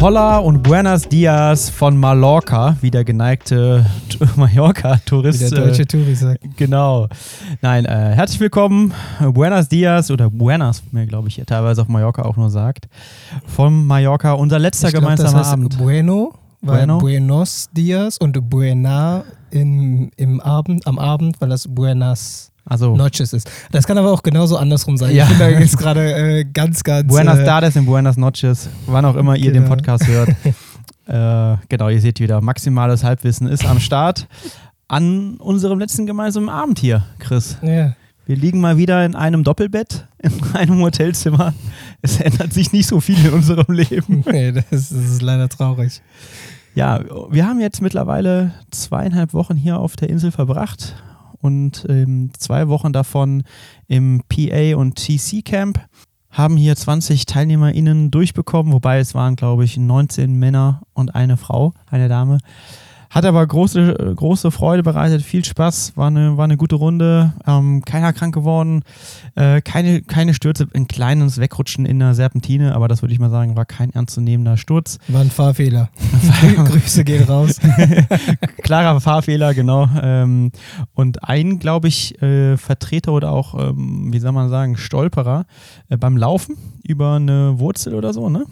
[0.00, 3.84] Hola und Buenos Dias von Mallorca, wie der geneigte
[4.36, 5.42] Mallorca-Tourist.
[5.42, 6.40] Wie der deutsche Touri sagt.
[6.56, 7.06] Genau.
[7.60, 8.94] Nein, äh, herzlich willkommen.
[9.20, 12.88] Buenos Dias oder Buenas, mir glaube ich teilweise auf Mallorca auch nur sagt.
[13.44, 15.76] Von Mallorca, unser letzter Ich glaub, gemeinsamer das heißt Abend.
[15.76, 16.98] Bueno, weil Bueno.
[16.98, 23.50] Buenos Dias und Buena im, im Abend, am Abend, weil das Buenas Also Noches ist.
[23.72, 25.12] Das kann aber auch genauso andersrum sein.
[25.12, 25.24] Ja.
[25.24, 27.08] Ich finde, da ist gerade äh, ganz, ganz.
[27.08, 29.74] Buenas äh, tardes und Buenas noches, wann auch immer ihr den Genau.
[29.74, 30.28] Podcast hört.
[31.06, 34.28] äh, genau, ihr seht wieder, maximales Halbwissen ist am Start.
[34.86, 37.58] An unserem letzten gemeinsamen Abend hier, Chris.
[37.60, 37.94] Ja.
[38.26, 41.52] Wir liegen mal wieder in einem Doppelbett, in einem Hotelzimmer.
[42.02, 44.22] Es ändert sich nicht so viel in unserem Leben.
[44.30, 46.00] Nee, das, das ist leider traurig.
[46.76, 50.94] Ja, wir haben jetzt mittlerweile zweieinhalb Wochen hier auf der Insel verbracht
[51.40, 53.42] und ähm, zwei Wochen davon
[53.88, 55.80] im PA und TC Camp.
[56.30, 61.72] Haben hier 20 TeilnehmerInnen durchbekommen, wobei es waren, glaube ich, 19 Männer und eine Frau,
[61.90, 62.38] eine Dame.
[63.10, 67.82] Hat aber große, große Freude bereitet, viel Spaß, war eine, war eine gute Runde, ähm,
[67.84, 68.84] keiner krank geworden,
[69.34, 73.28] äh, keine, keine Stürze, ein kleines Wegrutschen in der Serpentine, aber das würde ich mal
[73.30, 74.98] sagen, war kein ernstzunehmender Sturz.
[75.08, 75.90] War ein Fahrfehler.
[76.64, 77.58] Grüße gehen raus.
[78.62, 79.88] Klarer Fahrfehler, genau.
[80.00, 80.52] Ähm,
[80.94, 85.46] und ein, glaube ich, äh, Vertreter oder auch, ähm, wie soll man sagen, Stolperer
[85.88, 88.44] äh, beim Laufen über eine Wurzel oder so, ne?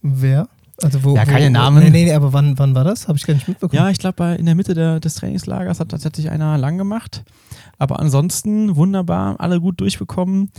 [0.00, 0.48] Wer?
[0.82, 1.82] Also wo, Ja, keine wo- Namen.
[1.82, 3.08] Nee, nee, nee, aber wann, wann war das?
[3.08, 3.76] Habe ich gar nicht mitbekommen.
[3.82, 7.24] Ja, ich glaube, in der Mitte der, des Trainingslagers hat tatsächlich einer lang gemacht.
[7.78, 10.50] Aber ansonsten wunderbar, alle gut durchbekommen.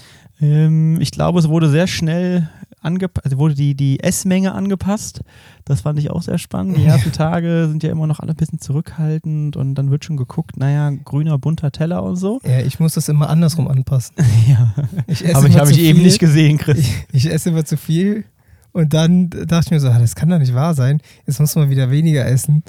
[0.41, 2.49] Ähm, ich glaube, es wurde sehr schnell
[2.81, 5.21] angepasst, also wurde die, die Essmenge angepasst.
[5.65, 6.77] Das fand ich auch sehr spannend.
[6.77, 10.15] Die ersten Tage sind ja immer noch alle ein bisschen zurückhaltend und dann wird schon
[10.17, 12.39] geguckt, naja, grüner, bunter Teller und so.
[12.45, 14.15] Ja, ich muss das immer andersrum anpassen.
[14.49, 14.73] Ja,
[15.07, 16.77] Ich esse aber ich habe ich eben nicht gesehen, Chris.
[16.79, 18.23] Ich, ich esse immer zu viel
[18.71, 21.01] und dann dachte ich mir so, ah, das kann doch nicht wahr sein.
[21.25, 22.63] Jetzt muss man wieder weniger essen,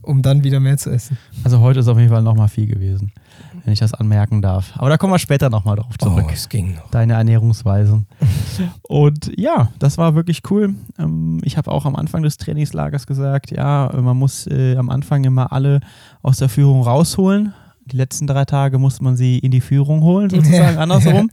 [0.00, 1.18] um dann wieder mehr zu essen.
[1.44, 3.12] Also heute ist auf jeden Fall nochmal viel gewesen,
[3.64, 4.72] wenn ich das anmerken darf.
[4.76, 6.24] Aber da kommen wir später nochmal drauf zurück.
[6.26, 6.90] Oh, es ging noch.
[6.90, 8.04] deine Ernährungsweise.
[8.82, 10.74] Und ja, das war wirklich cool.
[10.98, 15.24] Ähm, ich habe auch am Anfang des Trainingslagers gesagt, ja, man muss äh, am Anfang
[15.24, 15.80] immer alle
[16.22, 17.52] aus der Führung rausholen.
[17.86, 20.80] Die letzten drei Tage musste man sie in die Führung holen, sozusagen Ja.
[20.80, 21.30] andersrum.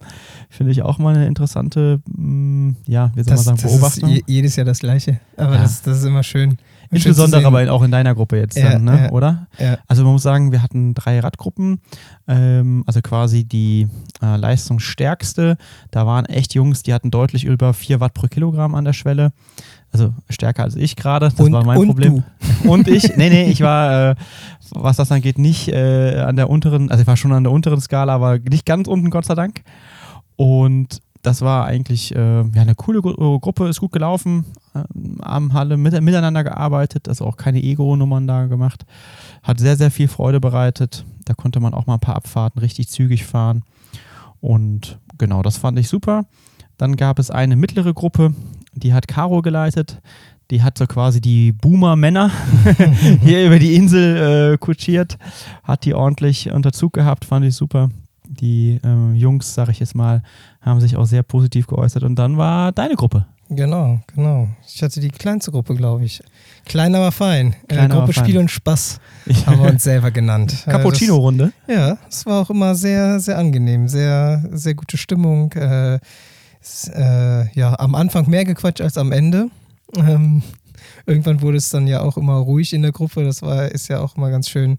[0.50, 4.10] Finde ich auch mal eine interessante, mh, ja, wie soll Das, man sagen, Beobachtung.
[4.10, 5.20] je, jedes Jahr das Gleiche.
[5.38, 5.62] Aber Ja.
[5.62, 6.58] das, das ist immer schön.
[6.92, 9.12] Insbesondere aber auch in deiner Gruppe jetzt Ja, dann, ne?
[9.12, 9.48] oder?
[9.88, 11.82] Also man muss sagen, wir hatten drei Radgruppen,
[12.28, 13.88] ähm, also quasi die
[14.24, 15.58] äh, leistungsstärkste.
[15.92, 19.34] Da waren echt Jungs, die hatten deutlich über 4 Watt pro Kilogramm an der Schwelle.
[19.92, 21.30] Also stärker als ich gerade.
[21.30, 22.24] Das Und- war mein und Problem.
[22.66, 24.16] Und ich, nee, nee, ich war, äh,
[24.72, 27.80] was das angeht, nicht äh, an der unteren, also ich war schon an der unteren
[27.82, 29.62] Skala, aber nicht ganz unten, Gott sei Dank.
[30.36, 34.46] Und das war eigentlich äh, ja, eine coole Gru Gruppe, ist gut gelaufen,
[34.76, 38.86] ähm, am Halle mit, miteinander gearbeitet, also auch keine Ego-Nummern da gemacht.
[39.44, 41.06] Hat sehr, sehr viel Freude bereitet.
[41.26, 43.64] Da konnte man auch mal ein paar Abfahrten richtig zügig fahren.
[44.42, 46.26] Und genau, das fand ich super.
[46.78, 48.34] Dann gab es eine mittlere Gruppe,
[48.74, 50.00] die hat Caro geleitet.
[50.52, 52.32] Die hat so quasi die Boomer-Männer
[53.22, 55.18] hier über die Insel äh, kutschiert.
[55.64, 57.90] Hat die ordentlich unter Zug gehabt, fand ich super.
[58.28, 60.24] Die äh, Jungs, sag ich jetzt mal,
[60.62, 62.04] haben sich auch sehr positiv geäußert.
[62.04, 63.26] Und dann war deine Gruppe.
[63.52, 64.48] Genau, genau.
[64.68, 66.22] Ich hatte die kleinste Gruppe, glaube ich.
[66.66, 67.56] Klein, aber fein.
[67.68, 68.24] Klein, äh, Gruppe fein.
[68.26, 69.00] Spiel und Spaß
[69.48, 70.56] haben wir uns selber genannt.
[70.68, 71.52] Äh, Cappuccino-Runde.
[71.68, 73.88] das- Ja, es war auch immer sehr, sehr angenehm.
[73.88, 75.52] Sehr, sehr gute Stimmung.
[75.54, 76.00] Äh,
[76.62, 79.50] es, äh, ja, am Anfang mehr gequatscht als am Ende.
[79.96, 80.44] Ähm,
[81.06, 83.24] irgendwann wurde es dann ja auch immer ruhig in der Gruppe.
[83.24, 84.78] Das war, ist ja auch immer ganz schön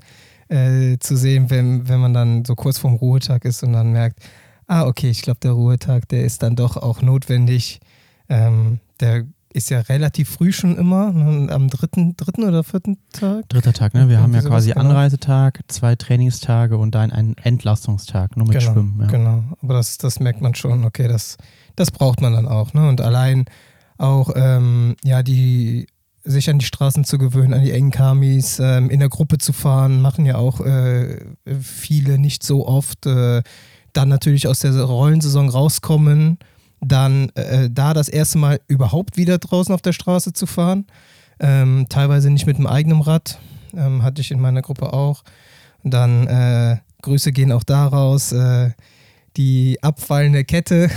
[0.48, 4.20] äh, zu sehen, wenn, wenn man dann so kurz vorm Ruhetag ist und dann merkt,
[4.66, 7.80] ah, okay, ich glaube, der Ruhetag, der ist dann doch auch notwendig.
[8.28, 13.48] Ähm, der ist ja relativ früh schon immer, ne, am dritten, dritten oder vierten Tag.
[13.48, 14.08] Dritter Tag, ne?
[14.08, 14.82] Wir haben ja quasi genau.
[14.82, 18.98] Anreisetag, zwei Trainingstage und dann einen Entlastungstag, nur mit genau, Schwimmen.
[19.00, 19.06] Ja.
[19.08, 21.36] Genau, aber das, das merkt man schon, okay, das,
[21.80, 22.74] das braucht man dann auch.
[22.74, 22.86] Ne?
[22.86, 23.46] Und allein
[23.96, 25.86] auch, ähm, ja, die
[26.22, 29.54] sich an die Straßen zu gewöhnen, an die engen Kamis, ähm, in der Gruppe zu
[29.54, 31.24] fahren, machen ja auch äh,
[31.62, 33.06] viele nicht so oft.
[33.06, 33.42] Äh,
[33.94, 36.38] dann natürlich aus der Rollensaison rauskommen,
[36.82, 40.86] dann äh, da das erste Mal überhaupt wieder draußen auf der Straße zu fahren.
[41.40, 43.38] Ähm, teilweise nicht mit dem eigenen Rad,
[43.74, 45.24] ähm, hatte ich in meiner Gruppe auch.
[45.82, 48.32] Dann äh, Grüße gehen auch daraus.
[48.32, 48.72] Äh,
[49.36, 50.90] die abfallende Kette,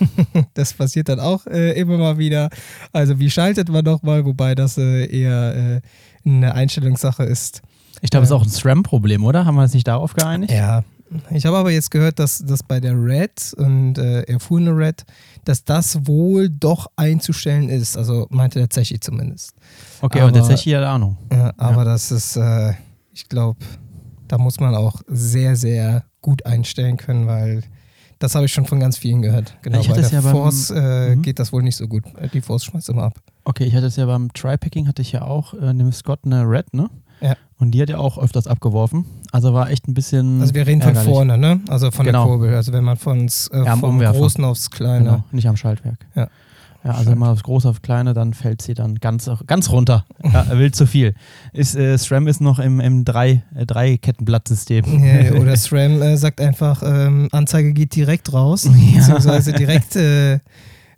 [0.54, 2.50] das passiert dann auch äh, immer mal wieder.
[2.92, 7.62] Also wie schaltet man nochmal, wobei das äh, eher äh, eine Einstellungssache ist.
[8.00, 9.44] Ich glaube, es ist auch ein SRAM-Problem, oder?
[9.44, 10.52] Haben wir uns nicht darauf geeinigt?
[10.52, 10.84] Ja,
[11.30, 15.04] Ich habe aber jetzt gehört, dass das bei der Red und äh, erfuhrene Red,
[15.44, 17.96] dass das wohl doch einzustellen ist.
[17.96, 19.54] Also meinte der Zechi zumindest.
[20.00, 21.16] Okay, aber, und der Zechi hat Ahnung.
[21.32, 21.84] Ja, aber ja.
[21.84, 22.74] das ist, äh,
[23.12, 23.58] ich glaube,
[24.28, 27.62] da muss man auch sehr, sehr gut einstellen können, weil
[28.18, 29.56] das habe ich schon von ganz vielen gehört.
[29.62, 31.22] Genau, ich bei der ja Force äh, mhm.
[31.22, 32.04] geht das wohl nicht so gut.
[32.32, 33.14] Die Force schmeißt immer ab.
[33.44, 36.42] Okay, ich hatte es ja beim Trypacking, hatte ich ja auch äh, eine Scott eine
[36.42, 36.90] Red, ne?
[37.20, 37.36] Ja.
[37.58, 39.04] Und die hat ja auch öfters abgeworfen.
[39.32, 40.40] Also war echt ein bisschen.
[40.40, 41.04] Also wir reden ärgerlich.
[41.04, 41.60] von vorne, ne?
[41.68, 42.24] Also von genau.
[42.24, 42.54] der Kurbel.
[42.54, 44.18] Also wenn man von äh, ja, vom Umwerfer.
[44.18, 45.04] Großen aufs Kleine.
[45.04, 46.06] Genau, nicht am Schaltwerk.
[46.14, 46.28] Ja.
[46.84, 50.04] Ja, also man aufs Große auf Kleine, dann fällt sie dann ganz, ganz runter.
[50.22, 51.14] Ja, will zu viel.
[51.52, 54.84] Ist, äh, SRAM ist noch im, im drei, äh, drei Kettenblattsystem.
[55.08, 58.98] Ja, oder SRAM äh, sagt einfach, ähm, Anzeige geht direkt raus, ja.
[58.98, 60.34] beziehungsweise direkt äh,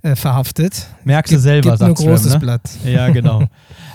[0.02, 0.86] äh, verhaftet.
[1.04, 2.40] Merkst du selber, gibt sagt nur großes SRAM, ne?
[2.40, 2.70] Blatt.
[2.84, 3.44] Ja, genau.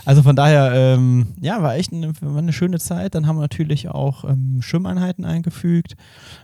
[0.06, 3.16] Also von daher, ähm, ja, war echt eine, war eine, schöne Zeit.
[3.16, 5.96] Dann haben wir natürlich auch ähm, Schwimmeinheiten eingefügt.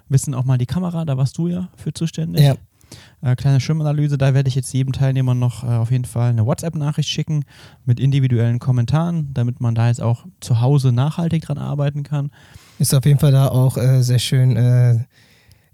[0.10, 2.44] Wissen auch mal die Kamera, da warst du ja für zuständig.
[2.44, 2.56] Ja.
[3.22, 6.46] Äh, kleine Schwimmanalyse, da werde ich jetzt jedem Teilnehmer noch äh, auf jeden Fall eine
[6.46, 7.46] WhatsApp-Nachricht schicken
[7.86, 12.32] mit individuellen Kommentaren, damit man da jetzt auch zu Hause nachhaltig dran arbeiten kann.
[12.80, 15.00] Ist auf jeden Fall da auch äh, sehr schön äh,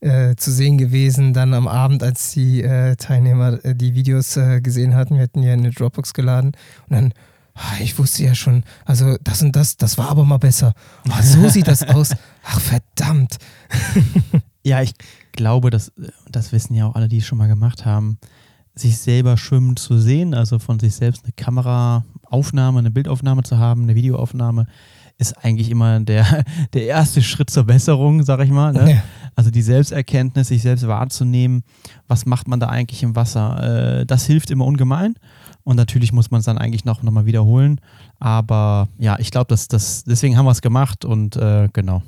[0.01, 5.15] äh, zu sehen gewesen, dann am Abend, als die äh, Teilnehmer die Videos gesehen hatten.
[5.15, 6.51] Wir hatten ja eine Dropbox geladen
[6.89, 7.13] und dann
[7.57, 10.73] Ah, ich wusste ja schon, also das und das, das war aber mal besser.
[11.09, 12.11] Oh, so sieht das aus.
[12.43, 13.37] Ach, verdammt.
[14.63, 14.93] ja, ich
[15.37, 15.93] glaube, das,
[16.29, 18.17] das wissen ja auch alle, die es schon mal gemacht haben,
[18.75, 23.83] sich selber schwimmen zu sehen, also von sich selbst eine Kameraaufnahme, eine Bildaufnahme zu haben,
[23.83, 24.67] eine Videoaufnahme,
[25.17, 26.43] ist eigentlich immer der,
[26.73, 28.73] der erste Schritt zur Besserung, sag ich mal.
[28.73, 28.91] Ne?
[28.91, 29.03] Ja.
[29.35, 31.63] Also die Selbsterkenntnis, sich selbst wahrzunehmen,
[32.07, 35.15] was macht man da eigentlich im Wasser, äh, das hilft immer ungemein.
[35.63, 37.81] Und natürlich muss man es dann eigentlich noch, noch mal wiederholen.
[38.19, 42.03] Aber ja, ich glaube, dass das, deswegen haben wir es gemacht und äh, genau.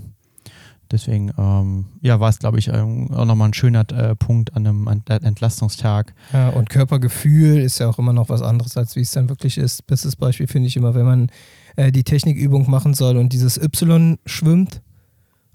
[0.91, 4.65] Deswegen ähm, ja, war es, glaube ich, ähm, auch nochmal ein schöner äh, Punkt an
[4.65, 6.15] einem Entlastungstag.
[6.33, 9.59] Ja, und Körpergefühl ist ja auch immer noch was anderes, als wie es dann wirklich
[9.59, 9.85] ist.
[9.85, 11.27] Bestes Beispiel finde ich immer, wenn man
[11.75, 14.81] äh, die Technikübung machen soll und dieses Y schwimmt,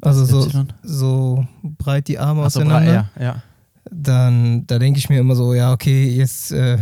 [0.02, 0.48] also so,
[0.82, 3.42] so breit die Arme Ach auseinander, so ja, ja.
[3.90, 6.78] dann da denke ich mir immer so, ja, okay, jetzt äh,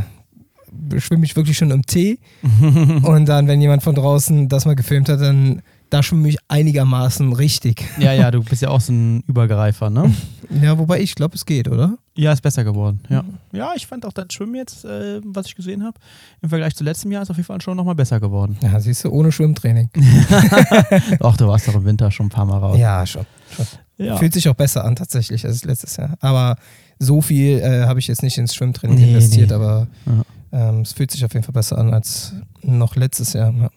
[0.98, 2.18] schwimme ich wirklich schon im Tee.
[3.02, 7.34] und dann, wenn jemand von draußen das mal gefilmt hat, dann da schwimme ich einigermaßen
[7.34, 7.84] richtig.
[7.98, 10.14] Ja, ja, du bist ja auch so ein Übergreifer, ne?
[10.62, 11.98] ja, wobei ich glaube, es geht, oder?
[12.16, 13.00] Ja, ist besser geworden.
[13.10, 15.98] Ja, ja ich fand auch dein Schwimmen jetzt, äh, was ich gesehen habe,
[16.40, 18.56] im Vergleich zu letztem Jahr ist auf jeden Fall schon nochmal besser geworden.
[18.62, 19.90] Ja, siehst du, ohne Schwimmtraining.
[21.20, 22.78] Ach, du warst doch im Winter schon ein paar Mal raus.
[22.78, 23.26] Ja, schon.
[23.54, 23.66] schon.
[23.98, 24.16] Ja.
[24.16, 26.16] Fühlt sich auch besser an, tatsächlich, als letztes Jahr.
[26.20, 26.56] Aber
[26.98, 29.54] so viel äh, habe ich jetzt nicht ins Schwimmtraining nee, investiert, nee.
[29.54, 30.68] aber ja.
[30.70, 33.52] Ähm, es fühlt sich auf jeden Fall besser an als noch letztes Jahr.
[33.52, 33.70] Ja.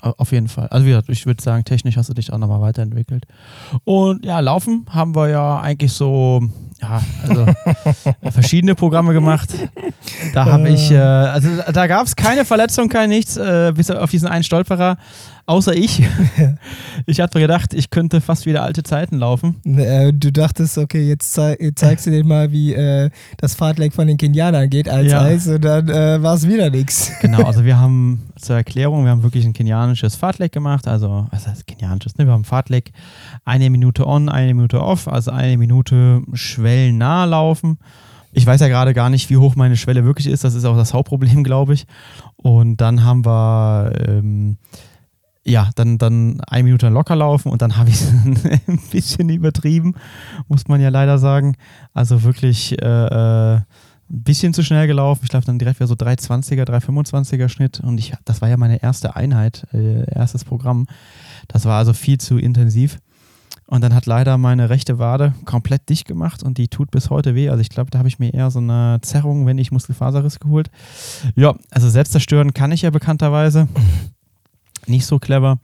[0.00, 0.68] Auf jeden Fall.
[0.68, 3.24] Also wie gesagt, ich würde sagen, technisch hast du dich auch nochmal weiterentwickelt.
[3.84, 6.40] Und ja, Laufen haben wir ja eigentlich so,
[6.80, 7.46] ja, also
[8.30, 9.52] verschiedene Programme gemacht.
[10.34, 14.10] Da habe ich, äh, also da gab es keine Verletzung, kein nichts, äh, bis auf
[14.10, 14.98] diesen einen Stolperer
[15.48, 16.02] außer ich.
[17.06, 19.56] ich hatte gedacht, ich könnte fast wieder alte Zeiten laufen.
[19.64, 24.06] Äh, du dachtest, okay, jetzt zeig, zeigst du dir mal, wie äh, das Fahrtleck von
[24.06, 25.22] den Kenianern geht als ja.
[25.22, 27.12] Eis und dann äh, war es wieder nichts.
[27.20, 31.46] Genau, also wir haben zur Erklärung, wir haben wirklich ein kenianisches Fahrtleck gemacht, also was
[31.46, 32.26] heißt kenianisches, ne?
[32.26, 32.92] Wir haben Fahrtleck
[33.44, 37.78] eine Minute on, eine Minute off, also eine Minute schwellennah laufen.
[38.32, 40.44] Ich weiß ja gerade gar nicht, wie hoch meine Schwelle wirklich ist.
[40.44, 41.86] Das ist auch das Hauptproblem, glaube ich.
[42.36, 44.58] Und dann haben wir ähm,
[45.44, 48.12] ja, dann, dann eine Minute locker laufen und dann habe ich es
[48.66, 49.94] ein bisschen übertrieben,
[50.48, 51.56] muss man ja leider sagen.
[51.94, 55.20] Also wirklich äh, äh, ein bisschen zu schnell gelaufen.
[55.24, 58.82] Ich glaube dann direkt wieder so 320er, 325er Schnitt und ich, das war ja meine
[58.82, 60.86] erste Einheit, äh, erstes Programm.
[61.46, 62.98] Das war also viel zu intensiv.
[63.66, 67.34] Und dann hat leider meine rechte Wade komplett dicht gemacht und die tut bis heute
[67.34, 67.50] weh.
[67.50, 70.70] Also ich glaube, da habe ich mir eher so eine Zerrung, wenn ich Muskelfaserriss geholt.
[71.36, 73.68] Ja, also selbst zerstören kann ich ja bekannterweise
[74.88, 75.58] nicht so clever.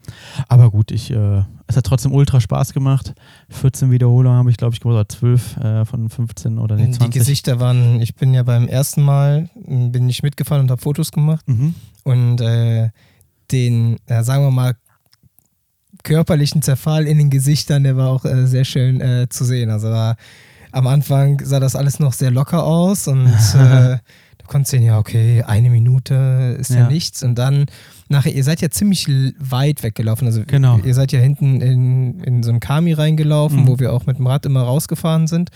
[0.47, 3.13] Aber gut, ich, äh, es hat trotzdem ultra Spaß gemacht.
[3.49, 7.09] 14 Wiederholungen habe ich, glaube ich, oder 12 äh, von 15 oder nee, 20.
[7.09, 11.11] Die Gesichter waren, ich bin ja beim ersten Mal, bin ich mitgefahren und habe Fotos
[11.11, 11.47] gemacht.
[11.47, 11.75] Mhm.
[12.03, 12.89] Und äh,
[13.51, 14.75] den, ja, sagen wir mal,
[16.03, 19.69] körperlichen Zerfall in den Gesichtern, der war auch äh, sehr schön äh, zu sehen.
[19.69, 20.17] Also war,
[20.71, 23.97] am Anfang sah das alles noch sehr locker aus und äh,
[24.37, 27.23] du konntest sehen, ja, okay, eine Minute ist ja, ja nichts.
[27.23, 27.65] Und dann
[28.09, 29.07] nachher, ihr seid ja ziemlich
[29.39, 30.27] weit weggelaufen.
[30.27, 30.79] Also genau.
[30.83, 33.67] ihr seid ja hinten in, in so ein Kami reingelaufen, mhm.
[33.67, 35.49] wo wir auch mit dem Rad immer rausgefahren sind.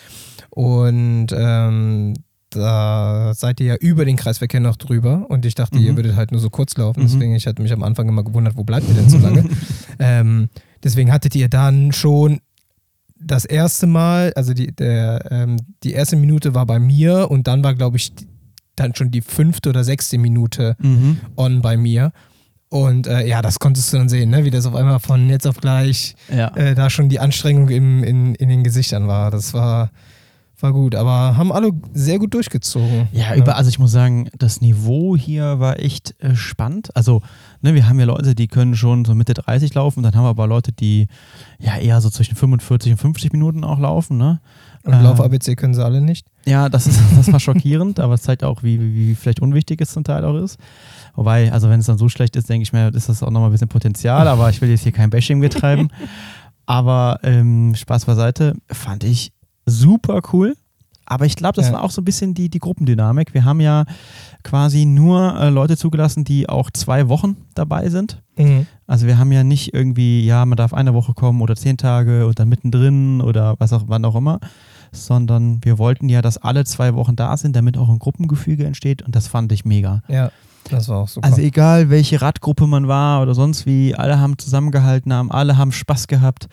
[0.49, 2.15] Und ähm,
[2.49, 5.85] da seid ihr ja über den Kreisverkehr noch drüber und ich dachte, mhm.
[5.85, 7.01] ihr würdet halt nur so kurz laufen.
[7.01, 7.07] Mhm.
[7.07, 9.45] Deswegen, ich hatte mich am Anfang immer gewundert, wo bleibt ihr denn so lange?
[9.99, 10.49] ähm,
[10.83, 12.39] deswegen hattet ihr dann schon
[13.21, 17.63] das erste Mal, also die, der, ähm, die erste Minute war bei mir und dann
[17.63, 18.13] war, glaube ich,
[18.75, 21.17] dann schon die fünfte oder sechste Minute Mhm.
[21.35, 22.11] on bei mir.
[22.69, 24.45] Und äh, ja, das konntest du dann sehen, ne?
[24.45, 26.55] wie das auf einmal von jetzt auf gleich Ja.
[26.55, 29.31] äh, da schon die Anstrengung im, in, in den Gesichtern war.
[29.31, 29.89] Das war,
[30.59, 33.07] war gut, aber haben alle sehr gut durchgezogen.
[33.11, 36.95] Ja, über, also ich muss sagen, das Niveau hier war echt äh, spannend.
[36.95, 37.21] Also,
[37.61, 40.29] ne, wir haben ja Leute, die können schon so Mitte 30 laufen, dann haben wir
[40.29, 41.07] aber Leute, die
[41.57, 44.41] ja eher so zwischen 45 und 50 Minuten auch laufen, ne?
[44.83, 46.27] Und Äh, Lauf-ABC können sie alle nicht.
[46.45, 49.91] Ja, das, ist, das war schockierend, aber es zeigt auch, wie, wie, vielleicht unwichtig es
[49.91, 50.57] zum Teil auch ist.
[51.15, 53.49] Wobei, also wenn es dann so schlecht ist, denke ich mir, ist das auch nochmal
[53.49, 55.89] ein bisschen Potenzial, aber ich will jetzt hier kein Bashing betreiben.
[56.65, 59.31] Aber ähm, Spaß beiseite, fand ich
[59.65, 60.55] super cool.
[61.07, 61.73] Aber ich glaube, das Ja.
[61.73, 63.33] war auch so ein bisschen die, die Gruppendynamik.
[63.33, 63.85] Wir haben ja
[64.43, 68.21] quasi nur äh, Leute zugelassen, die auch zwei Wochen dabei sind.
[68.37, 68.67] Mhm.
[68.85, 72.27] Also wir haben ja nicht irgendwie, ja, man darf eine Woche kommen oder zehn Tage
[72.27, 74.39] und dann mittendrin oder was auch, wann auch immer,
[74.91, 79.01] sondern wir wollten ja, dass alle zwei Wochen da sind, damit auch ein Gruppengefüge entsteht
[79.01, 80.01] und das fand ich mega.
[80.07, 80.31] Ja,
[80.69, 81.27] das war auch super.
[81.27, 85.71] Also egal, welche Radgruppe man war oder sonst wie, alle haben zusammengehalten, haben, alle haben
[85.71, 86.47] Spaß gehabt.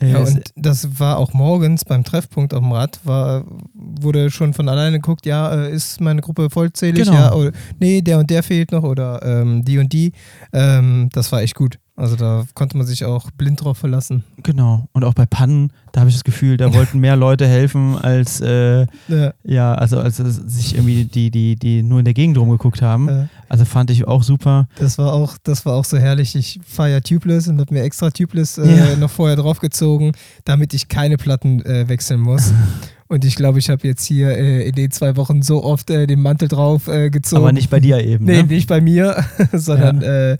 [0.00, 4.68] Ja, und das war auch morgens beim Treffpunkt auf dem Rad, war, wurde schon von
[4.68, 7.04] alleine geguckt, ja, äh, ist meine Gruppe vollzählig?
[7.04, 7.14] Genau.
[7.14, 10.12] Ja, oder, nee, der und der fehlt noch oder ähm, die und die.
[10.52, 11.78] Ähm, das war echt gut.
[11.94, 14.24] Also da konnte man sich auch blind drauf verlassen.
[14.42, 14.88] genau.
[14.92, 18.40] Und auch bei Pannen, da habe ich das Gefühl, da wollten mehr Leute helfen, als
[18.40, 22.80] äh, Ja, ja, also als sich irgendwie die, die, die nur in der Gegend rumgeguckt
[22.80, 23.08] haben.
[23.08, 24.68] äh, Also fand ich auch super.
[24.78, 26.34] das war auch, das war auch so herrlich.
[26.34, 28.96] Ich fahre ja Tubeless und habe mir extra Tubeless äh, Ja.
[28.96, 30.12] noch vorher draufgezogen,
[30.44, 32.52] damit ich keine Platten äh, wechseln muss.
[33.08, 36.06] Und ich glaube, ich habe jetzt hier äh, in den zwei Wochen so oft äh,
[36.06, 37.42] den Mantel drauf äh, gezogen.
[37.42, 38.24] Aber nicht bei dir eben.
[38.24, 38.44] Nee, ne?
[38.48, 39.22] nicht bei mir,
[39.52, 40.38] sondern äh,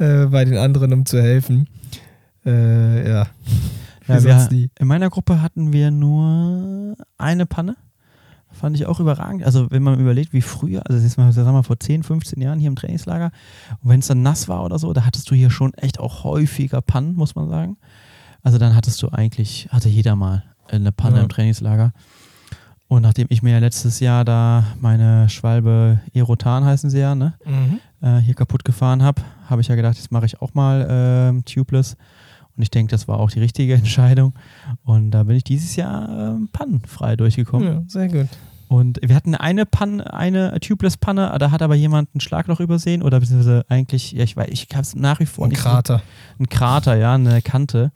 [0.00, 1.68] äh, bei den anderen, um zu helfen.
[2.44, 3.26] Äh, ja.
[4.08, 7.76] Ja, wir, in meiner Gruppe hatten wir nur eine Panne.
[8.52, 9.44] Fand ich auch überragend.
[9.44, 12.42] Also, wenn man überlegt, wie früher, also jetzt mal, sagen wir mal, vor 10, 15
[12.42, 13.30] Jahren hier im Trainingslager,
[13.82, 16.24] und wenn es dann nass war oder so, da hattest du hier schon echt auch
[16.24, 17.76] häufiger Pannen, muss man sagen.
[18.42, 21.22] Also, dann hattest du eigentlich, hatte jeder mal eine Panne Ja.
[21.22, 21.92] im Trainingslager.
[22.88, 27.34] Und nachdem ich mir ja letztes Jahr da meine Schwalbe Erotan heißen sie ja, ne?
[27.46, 27.78] Mhm.
[28.02, 31.44] Äh, hier kaputt gefahren habe, habe ich ja gedacht, jetzt mache ich auch mal ähm,
[31.44, 31.96] Tubeless.
[32.56, 34.34] Und ich denke, das war auch die richtige Entscheidung.
[34.82, 37.66] Und da bin ich dieses Jahr ähm, pannenfrei durchgekommen.
[37.68, 38.28] Ja, sehr gut.
[38.68, 43.18] Und wir hatten eine Panne, eine Tubeless-Panne, da hat aber jemand ein Schlagloch übersehen oder
[43.18, 45.60] beziehungsweise eigentlich, ja, ich weiß, ich habe es nach wie vor Und nicht.
[45.60, 45.98] Krater.
[45.98, 47.90] So, ein Krater, ja, eine Kante.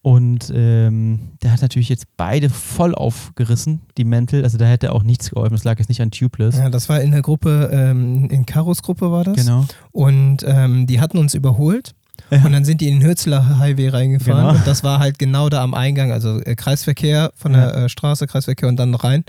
[0.00, 4.44] Und ähm, der hat natürlich jetzt beide voll aufgerissen, die Mäntel.
[4.44, 5.54] Also da hätte auch nichts geholfen.
[5.54, 6.56] Das lag jetzt nicht an Tubeless.
[6.56, 9.36] Ja, das war in der Gruppe, ähm, in Karos Gruppe war das.
[9.36, 9.66] Genau.
[9.92, 11.94] Und ähm, die hatten uns überholt.
[12.30, 12.44] Ja.
[12.44, 14.46] Und dann sind die in den Hürzler Highway reingefahren.
[14.46, 14.58] Genau.
[14.58, 17.70] Und das war halt genau da am Eingang, also äh, Kreisverkehr von Ja.
[17.72, 19.24] der äh, Straße, Kreisverkehr und dann noch rein.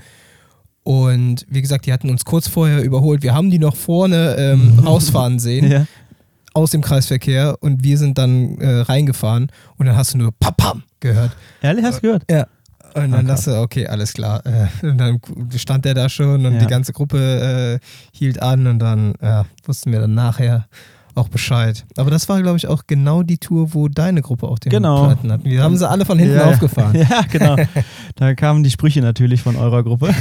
[0.84, 3.22] Und wie gesagt, die hatten uns kurz vorher überholt.
[3.22, 5.70] Wir haben die noch vorne ähm, rausfahren sehen.
[5.70, 5.86] Ja.
[6.54, 10.84] Aus dem Kreisverkehr und wir sind dann äh, reingefahren und dann hast du nur Papam
[11.00, 11.32] gehört.
[11.62, 12.24] Ehrlich, hast du gehört?
[12.30, 12.48] Ja.
[12.96, 14.42] Und dann Ah, dachte du, okay, alles klar.
[14.46, 15.20] Äh, und dann
[15.56, 16.60] stand der da schon und Ja.
[16.60, 20.68] die ganze Gruppe äh, hielt an und dann ja, wussten wir dann nachher
[21.20, 21.86] auch Bescheid.
[21.98, 25.06] Aber das war, glaube ich, auch genau die Tour, wo deine Gruppe auch den Genau.
[25.06, 25.44] Platten hatten.
[25.44, 26.96] Die haben sie alle von hinten Ja, aufgefahren.
[27.10, 27.56] Ja, genau.
[28.16, 30.14] Da kamen die Sprüche natürlich von eurer Gruppe.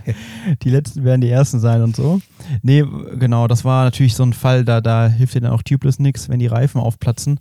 [0.62, 2.20] die letzten werden die ersten sein und so.
[2.62, 2.84] Nee,
[3.18, 6.28] genau, das war natürlich so ein Fall, da, da hilft dir dann auch Tubeless nichts,
[6.28, 7.40] wenn die Reifen aufplatzen.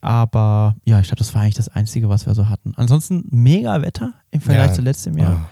[0.00, 2.74] Aber ja, ich glaube, das war eigentlich das Einzige, was wir so hatten.
[2.76, 4.74] Ansonsten mega Wetter im Vergleich Ja.
[4.74, 5.32] zu letztem Jahr.
[5.32, 5.48] Ah,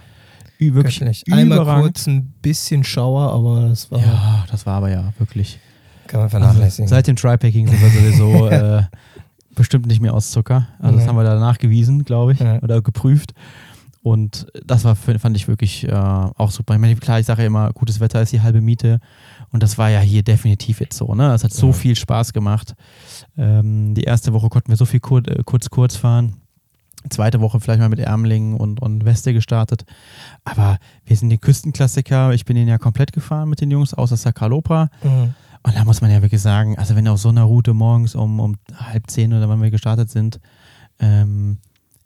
[0.60, 1.24] Ü- wirklich.
[1.32, 5.58] Einmal kurz ein bisschen Schauer, aber das war, Ja, das war aber ja wirklich.
[6.06, 6.88] Kann man Also, vernachlässigen.
[6.88, 8.82] seit dem Trypacking sind wir sowieso äh,
[9.54, 10.68] bestimmt nicht mehr aus Zucker.
[10.78, 13.34] Also das haben wir da nachgewiesen, glaube ich, oder geprüft.
[14.04, 16.74] Und das war, fand ich wirklich äh, auch super.
[16.74, 18.98] Ich meine, klar, ich sage ja immer, gutes Wetter ist die halbe Miete.
[19.52, 21.14] Und das war ja hier definitiv jetzt so.
[21.14, 21.32] Ne?
[21.32, 21.72] Es hat so Ja.
[21.72, 22.74] viel Spaß gemacht.
[23.38, 26.34] Ähm, die erste Woche konnten wir so viel kur äh, kurz, kurz fahren.
[27.10, 29.84] Zweite Woche vielleicht mal mit Ermlingen und, und Weste gestartet.
[30.44, 32.32] Aber wir sind die Küstenklassiker.
[32.32, 34.88] Ich bin den ja komplett gefahren mit den Jungs, außer Sakalopra.
[35.04, 35.34] Mhm.
[35.64, 38.14] Und da muss man ja wirklich sagen, also wenn du auf so einer Route morgens
[38.14, 40.40] um, um halb zehn oder wann wir gestartet sind,
[40.98, 41.58] ähm,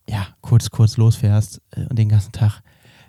[0.09, 2.63] ja, kurz, kurz losfährst äh, und den ganzen Tag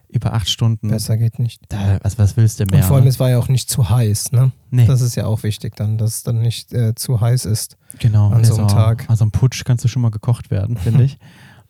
[0.10, 1.62] über acht Stunden, Besser geht nicht.
[1.68, 2.78] da, was, was willst du mehr?
[2.78, 3.10] Und vor allem, ne?
[3.10, 4.52] es war ja auch nicht zu heiß, ne?
[4.72, 7.78] nee, Das ist ja auch wichtig dann, dass es dann nicht äh, zu heiß ist.
[8.00, 8.30] genau.
[8.30, 9.06] an so einem also, Tag.
[9.10, 11.18] Also am Putsch kannst du schon mal gekocht werden, finde ich.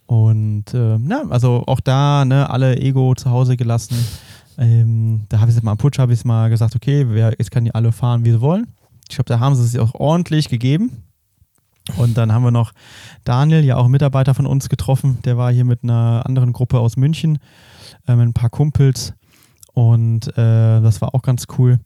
[0.05, 3.98] Und äh, ja, also auch da, ne, alle Ego zu Hause gelassen.
[4.57, 7.51] Ähm, da habe ich jetzt mal am Putsch habe ich mal gesagt, okay, wer, jetzt
[7.51, 8.67] kann die alle fahren, wie sie wollen.
[9.09, 11.03] Ich glaube, da haben sie es auch ordentlich gegeben.
[11.95, 12.73] Und dann haben wir noch
[13.23, 15.19] Daniel, ja auch ein Mitarbeiter von uns getroffen.
[15.23, 17.39] Der war hier mit einer anderen Gruppe aus München,
[18.07, 19.13] äh, mit ein paar Kumpels.
[19.73, 21.79] Und äh, das war auch ganz cool.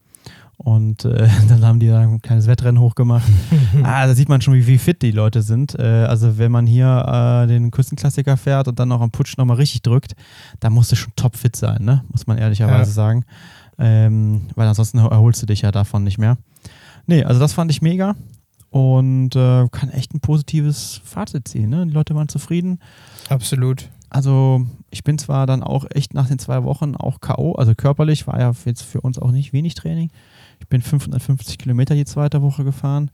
[0.64, 3.28] Und äh, dann haben die da ein kleines Wettrennen hochgemacht.
[3.84, 5.78] ah, da sieht man schon, wie, wie fit die Leute sind.
[5.78, 9.58] Äh, also wenn man hier äh, den Küstenklassiker fährt und dann noch am Putsch nochmal
[9.58, 10.14] richtig drückt,
[10.60, 12.04] dann musst du schon topfit sein, ne?
[12.10, 12.96] muss man ehrlicherweise ja.
[12.96, 13.26] sagen.
[13.80, 16.38] Ähm, weil ansonsten erholst du dich ja davon nicht mehr.
[17.08, 18.16] Nee, also das fand ich mega
[18.70, 21.70] und äh, kann echt ein positives Fazit ziehen.
[21.70, 21.88] Ne?
[21.88, 22.80] Die Leute waren zufrieden.
[23.30, 23.90] Absolut.
[24.10, 28.28] Also ich bin zwar dann auch echt nach den zwei Wochen auch K.O., also körperlich
[28.28, 30.12] war ja jetzt für uns auch nicht wenig Training.
[30.62, 33.12] Ich bin 550 Kilometer die zweite Woche gefahren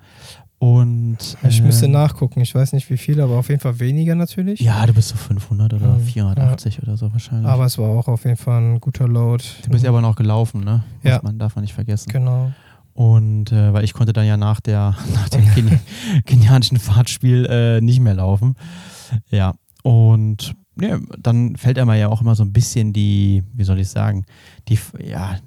[0.60, 4.16] und äh, ich müsste nachgucken, ich weiß nicht wie viel, aber auf jeden Fall weniger
[4.16, 4.60] natürlich.
[4.60, 6.02] Ja, du bist so 500 oder mhm.
[6.02, 6.84] 480 ja.
[6.84, 7.48] oder so wahrscheinlich.
[7.48, 9.44] Aber es war auch auf jeden Fall ein guter Load.
[9.64, 10.84] Du bist ja aber noch gelaufen, ne?
[11.04, 11.20] Ja.
[11.22, 12.12] man darf man nicht vergessen.
[12.12, 12.52] Genau.
[12.94, 15.78] Und äh, weil ich konnte dann ja nach, der, nach dem Keni
[16.26, 18.56] kenianischen Fahrtspiel äh, nicht mehr laufen.
[19.30, 19.54] Ja.
[19.84, 23.90] Und ja, dann fällt einmal ja auch immer so ein bisschen die, wie soll ich
[23.90, 24.26] sagen,
[24.68, 25.38] die, ja,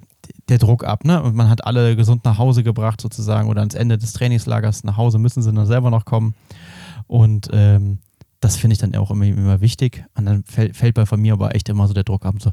[0.51, 1.21] der Druck ab, ne?
[1.23, 4.97] Und man hat alle gesund nach Hause gebracht sozusagen oder ans Ende des Trainingslagers nach
[4.97, 6.35] Hause müssen sie dann selber noch kommen.
[7.07, 7.97] Und ähm,
[8.41, 10.03] das finde ich dann auch immer, immer wichtig.
[10.15, 12.35] Und dann fällt, fällt bei mir aber echt immer so der Druck ab.
[12.39, 12.51] So,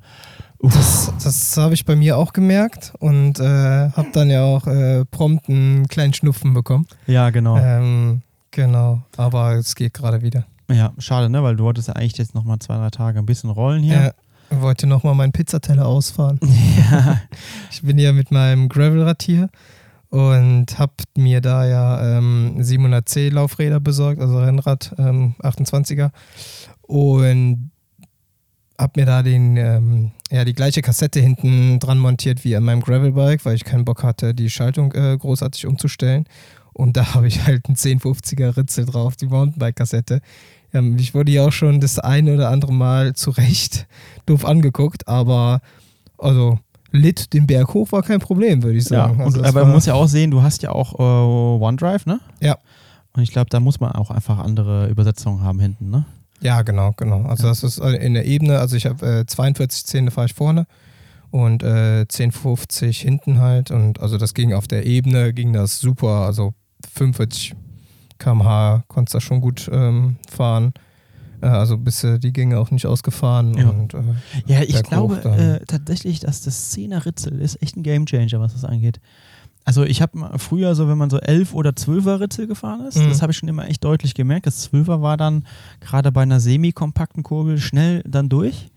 [0.60, 0.74] Uff.
[0.74, 5.04] Das, das habe ich bei mir auch gemerkt und äh, habe dann ja auch äh,
[5.06, 6.86] prompt einen kleinen Schnupfen bekommen.
[7.06, 7.56] Ja, genau.
[7.56, 10.44] Ähm, genau, aber es geht gerade wieder.
[10.70, 11.42] Ja, schade, ne?
[11.42, 14.14] Weil du wolltest ja eigentlich jetzt nochmal zwei, drei Tage ein bisschen rollen hier.
[14.50, 16.40] Wollte nochmal meinen Pizzateller ausfahren.
[16.90, 17.20] Ja.
[17.70, 19.50] Ich bin ja mit meinem Gravelrad hier
[20.08, 26.10] und habe mir da ja ähm, 700C Laufräder besorgt, also Rennrad ähm, 28er.
[26.82, 27.70] Und
[28.78, 32.80] habe mir da den, ähm, ja, die gleiche Kassette hinten dran montiert wie an meinem
[32.80, 36.24] Gravelbike, weil ich keinen Bock hatte, die Schaltung äh, großartig umzustellen.
[36.72, 40.20] Und da habe ich halt einen 1050er Ritzel drauf, die Mountainbike-Kassette.
[40.72, 43.86] Ähm, ich wurde ja auch schon das eine oder andere Mal zu Recht
[44.26, 45.60] doof angeguckt, aber
[46.18, 46.58] also
[46.90, 49.18] Lit den Berg hoch war kein Problem, würde ich sagen.
[49.18, 52.20] Ja, also aber man muss ja auch sehen, du hast ja auch äh, OneDrive, ne?
[52.40, 52.56] Ja.
[53.12, 56.06] Und ich glaube, da muss man auch einfach andere Übersetzungen haben hinten, ne?
[56.40, 57.22] Ja, genau, genau.
[57.24, 57.48] Also ja.
[57.50, 60.66] das ist äh, in der Ebene, also ich habe äh, 42 Zähne fahre ich vorne
[61.30, 63.70] und äh, 1050 hinten halt.
[63.70, 66.26] Und also das ging auf der Ebene, ging das super.
[66.26, 66.54] Also
[66.94, 67.54] 45
[68.18, 70.72] km/h konntest du schon gut ähm, fahren.
[71.40, 73.56] Äh, also bist du die Gänge auch nicht ausgefahren.
[73.56, 74.02] Ja, und, äh,
[74.46, 78.64] ja ich glaube äh, tatsächlich, dass das 10er Ritzel ist echt ein Gamechanger, was das
[78.64, 79.00] angeht.
[79.64, 83.10] Also ich habe früher so, wenn man so 11 oder 12er Ritzel gefahren ist, mhm.
[83.10, 84.46] das habe ich schon immer echt deutlich gemerkt.
[84.46, 85.44] Das 12er war dann
[85.80, 88.68] gerade bei einer semi-kompakten Kurbel schnell dann durch.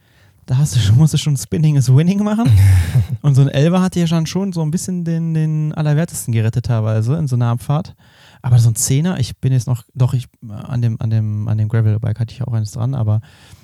[0.48, 2.52] Da hast du schon, musst du schon Spinning is Winning machen.
[3.22, 6.66] Und so ein 11er hatte ja schon, schon so ein bisschen den, den Allerwertesten gerettet
[6.66, 7.96] teilweise in so einer Abfahrt.
[8.42, 11.58] Aber so ein 10er, ich bin jetzt noch, doch, ich an dem, an dem, an
[11.58, 13.22] dem Gravelbike hatte ich auch eines dran, aber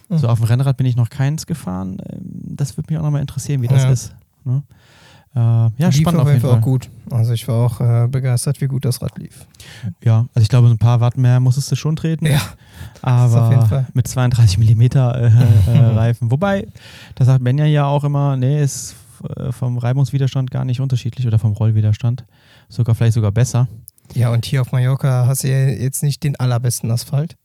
[0.10, 0.18] mhm.
[0.18, 1.98] so auf dem Rennrad bin ich noch keins gefahren.
[2.10, 2.22] Ähm,
[2.56, 3.92] das würde mich auch nochmal interessieren, wie das ja.
[3.92, 4.16] ist.
[4.46, 4.64] Ne?
[5.36, 6.52] Äh, ja, lief spannend auf jeden Fall.
[6.52, 6.90] auch gut.
[7.12, 9.46] Also ich war auch äh, begeistert, wie gut das Rad lief.
[10.04, 12.26] Ja, also ich glaube, so ein paar Watt mehr musstest du schon treten.
[12.26, 12.42] Ja.
[13.02, 15.30] Aber mit 32 mm äh, äh,
[15.96, 16.32] Reifen.
[16.32, 16.68] Wobei,
[17.16, 18.96] da sagt Benja ja auch immer, nee, ist
[19.36, 22.26] äh, vom Reibungswiderstand gar nicht unterschiedlich oder vom Rollwiderstand.
[22.70, 23.68] Sogar vielleicht sogar besser.
[24.14, 27.36] Ja, und hier auf Mallorca hast du ja jetzt nicht den allerbesten Asphalt.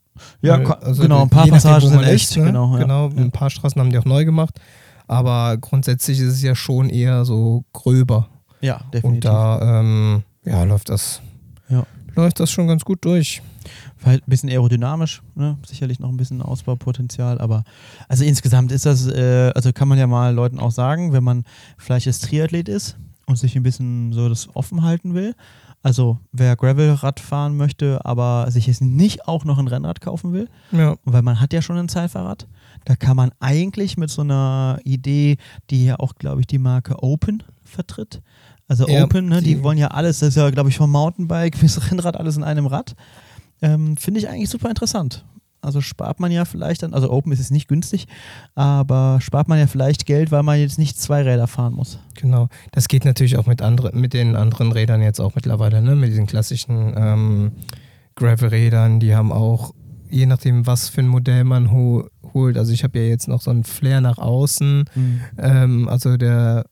[0.40, 2.30] Ja, also genau, ein paar Passagen sind echt.
[2.30, 2.44] Ist, ne?
[2.44, 2.82] Genau, ja.
[2.82, 4.60] genau, ein paar Straßen haben die auch neu gemacht.
[5.06, 8.28] Aber grundsätzlich ist es ja schon eher so gröber.
[8.60, 9.04] Ja, definitiv.
[9.04, 11.20] Und da ähm, ja, läuft das
[11.68, 11.84] ja.
[12.14, 13.42] läuft das schon ganz gut durch.
[14.04, 15.56] Ein bisschen aerodynamisch, ne?
[15.66, 17.62] sicherlich noch ein bisschen Ausbaupotenzial, aber
[18.08, 21.44] also insgesamt ist das, äh, also kann man ja mal Leuten auch sagen, wenn man
[21.78, 22.96] vielleicht als Triathlet ist
[23.26, 25.34] und sich ein bisschen so das offen halten will.
[25.82, 30.48] Also wer Gravelrad fahren möchte, aber sich jetzt nicht auch noch ein Rennrad kaufen will,
[30.70, 30.94] ja.
[31.04, 32.46] weil man hat ja schon ein Zeitfahrrad,
[32.84, 35.38] da kann man eigentlich mit so einer Idee,
[35.70, 38.22] die ja auch, glaube ich, die Marke Open vertritt.
[38.68, 40.90] Also ja, Open, ne, die, die, wollen ja alles, das ist ja, glaube ich, vom
[40.90, 42.94] Mountainbike bis Rennrad alles in einem Rad.
[43.60, 45.24] Ähm, Finde ich eigentlich super interessant.
[45.62, 48.06] Also spart man ja vielleicht dann, also Open ist es nicht günstig,
[48.56, 52.00] aber spart man ja vielleicht Geld, weil man jetzt nicht zwei Räder fahren muss.
[52.20, 52.48] Genau.
[52.72, 55.94] Das geht natürlich auch mit, andere, mit den anderen Rädern jetzt auch mittlerweile, ne?
[55.94, 57.52] Mit diesen klassischen ähm,
[58.16, 59.72] Gravel-Rädern, die haben auch
[60.10, 62.58] je nachdem, was für ein Modell man ho holt.
[62.58, 64.84] Also ich habe ja jetzt noch so einen Flair nach außen.
[64.94, 65.20] Mhm.
[65.38, 66.66] Ähm, also der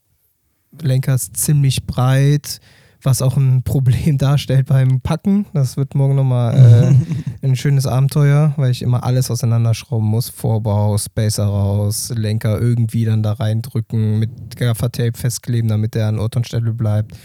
[0.81, 2.61] Lenker ist ziemlich breit,
[3.03, 5.47] was auch ein Problem darstellt beim Packen.
[5.55, 6.95] Das wird morgen nochmal
[7.43, 10.29] ein schönes Abenteuer, weil ich immer alles auseinanderschrauben muss.
[10.29, 16.37] Vorbau, Spacer raus, Lenker irgendwie dann da reindrücken, mit Gaffertape festkleben, damit der an Ort
[16.37, 17.17] und Stelle bleibt.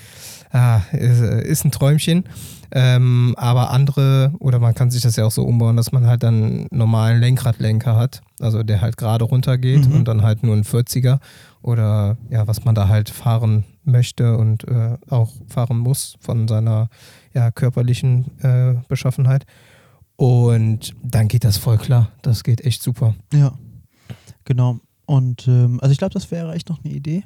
[0.51, 2.23] Ah, ist, ist ein Träumchen.
[2.71, 6.23] Ähm, aber andere, oder man kann sich das ja auch so umbauen, dass man halt
[6.23, 9.95] dann einen normalen Lenkradlenker hat, also der halt gerade runtergeht Mhm.
[9.95, 11.19] und dann halt nur ein 40er
[11.61, 16.89] oder ja, was man da halt fahren möchte und äh, auch fahren muss von seiner
[17.33, 19.45] ja, körperlichen äh, Beschaffenheit.
[20.17, 22.09] Und dann geht das voll klar.
[22.21, 23.15] Das geht echt super.
[23.33, 23.53] Ja,
[24.45, 24.79] genau.
[25.05, 27.23] Und ähm, also ich glaube, das wäre echt noch eine Idee.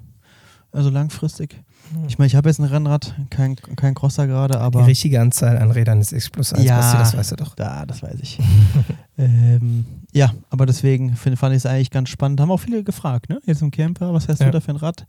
[0.72, 1.63] Also langfristig.
[2.08, 4.82] Ich meine, ich habe jetzt ein Rennrad, kein, kein Crosser gerade, aber.
[4.82, 6.78] Die richtige Anzahl an Rädern ist X plus 1, Ja.
[6.78, 7.56] Basti, das weißt du doch.
[7.56, 8.38] Da, das weiß ich.
[9.17, 12.39] ähm, ja, aber deswegen find, fand ich es eigentlich ganz spannend.
[12.39, 13.39] Haben auch viele gefragt, ne?
[13.45, 14.48] Jetzt im Camper, was fährst Ja.
[14.48, 15.08] du da für ein Rad?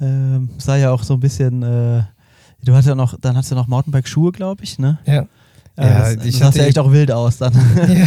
[0.00, 2.02] Ähm, sah ja auch so ein bisschen, äh,
[2.64, 4.98] du hattest ja noch, dann hast du noch Mountainbike-Schuhe, glaube ich, ne?
[5.06, 5.26] Ja.
[5.76, 7.52] Äh, Ja, das, ich das sah ja echt auch wild aus dann.
[7.88, 8.06] ja.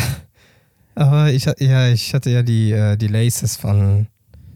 [0.95, 4.08] Aber ich, ja, ich hatte ja die, äh, die Laces von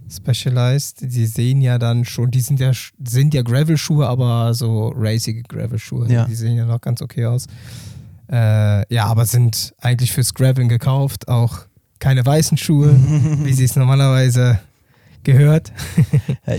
[0.10, 1.02] Specialized.
[1.02, 2.72] Die sehen ja dann schon, die sind ja,
[3.06, 6.12] sind ja Gravel-Schuhe, aber so racige Gravel-Schuhe.
[6.12, 6.26] Ja.
[6.26, 7.46] Die sehen ja noch ganz okay aus.
[8.30, 11.28] Äh, ja, aber sind eigentlich fürs Graveln gekauft.
[11.28, 11.60] Auch
[12.00, 12.89] keine weißen Schuhe,
[13.44, 14.60] wie sie es normalerweise
[15.24, 15.72] gehört.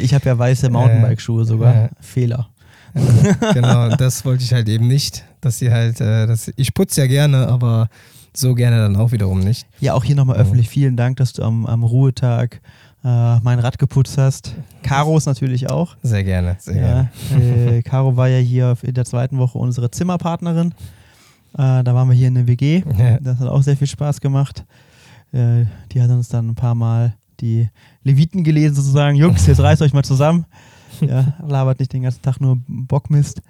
[0.01, 1.75] Ich habe ja weiße Mountainbike-Schuhe sogar.
[1.75, 1.89] ja.
[2.01, 2.49] Fehler.
[3.55, 7.07] genau, das wollte ich halt eben nicht, dass sie halt, äh, dass, ich putze ja
[7.07, 7.89] gerne, aber
[8.35, 9.67] so gerne dann auch wiederum nicht.
[9.81, 12.61] Ja, auch hier nochmal öffentlich vielen Dank, dass du am, am Ruhetag
[13.05, 14.55] äh, mein Rad geputzt hast.
[14.83, 15.97] Caros natürlich auch.
[16.03, 17.77] Sehr gerne, sehr Ja, gerne.
[17.79, 20.73] äh, Caro war ja hier in der zweiten Woche unsere Zimmerpartnerin.
[21.55, 22.83] Äh, da waren wir hier in der WG.
[22.99, 23.19] Ja.
[23.21, 24.65] Das hat auch sehr viel Spaß gemacht.
[25.33, 27.69] Äh, die hat uns dann ein paar Mal die
[28.03, 29.17] Leviten gelesen, sozusagen.
[29.17, 30.47] Jungs, jetzt reißt euch mal zusammen.
[31.01, 33.43] Ja, labert nicht den ganzen Tag nur Bockmist.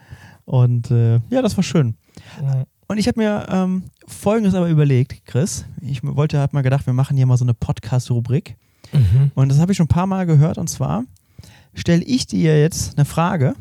[0.47, 1.97] Und äh, ja, das war schön.
[2.41, 2.65] Ja.
[2.87, 5.67] Und ich habe mir ähm, Folgendes aber überlegt, Chris.
[5.83, 8.57] Ich wollte, habe mal gedacht, wir machen hier mal so eine Podcast-Rubrik.
[8.93, 9.33] Mhm.
[9.35, 10.57] Und das habe ich schon ein paar Mal gehört.
[10.57, 11.05] Und zwar
[11.75, 13.55] stelle ich dir jetzt eine Frage.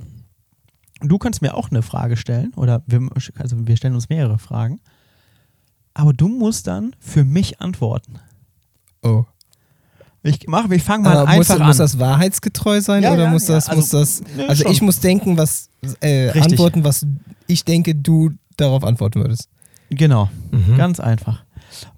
[1.02, 2.54] Du kannst mir auch eine Frage stellen.
[2.56, 4.80] Oder wir, also wir stellen uns mehrere Fragen.
[5.94, 8.20] Aber du musst dann für mich antworten.
[9.02, 9.26] Oh.
[10.24, 11.84] Ich, mach, ich fange mal Aber muss, einfach muss an.
[11.84, 14.72] das wahrheitsgetreu sein Ja, oder ja, muss ja, das, also- muss das, also schon.
[14.72, 15.70] ich muss denken, was,
[16.02, 17.06] äh, antworten, was
[17.48, 19.50] ich denke, du darauf antworten würdest.
[19.90, 20.78] Genau, Mhm.
[20.78, 21.44] ganz einfach.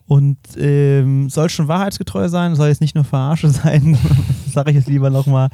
[0.08, 3.98] Und ähm, soll schon wahrheitsgetreu sein, soll jetzt nicht nur Verarsche sein,
[4.50, 5.50] sage ich jetzt lieber nochmal.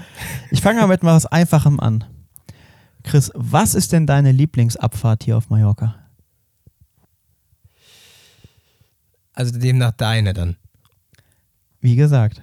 [0.52, 2.04] Ich fange mal mit was Einfachem an.
[3.04, 5.96] Chris, was ist denn deine Lieblingsabfahrt hier auf Mallorca?
[9.34, 10.58] Also demnach deine dann.
[11.82, 12.42] Wie gesagt.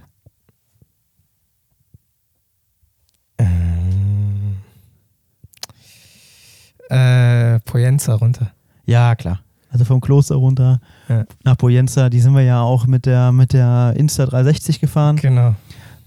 [6.90, 8.50] Äh, Poyenza runter.
[8.84, 9.40] Ja, klar.
[9.70, 11.24] Also vom Kloster runter Ja.
[11.44, 15.16] nach Poyenza, die sind wir ja auch mit der, mit der Insta 360 gefahren.
[15.16, 15.54] Genau.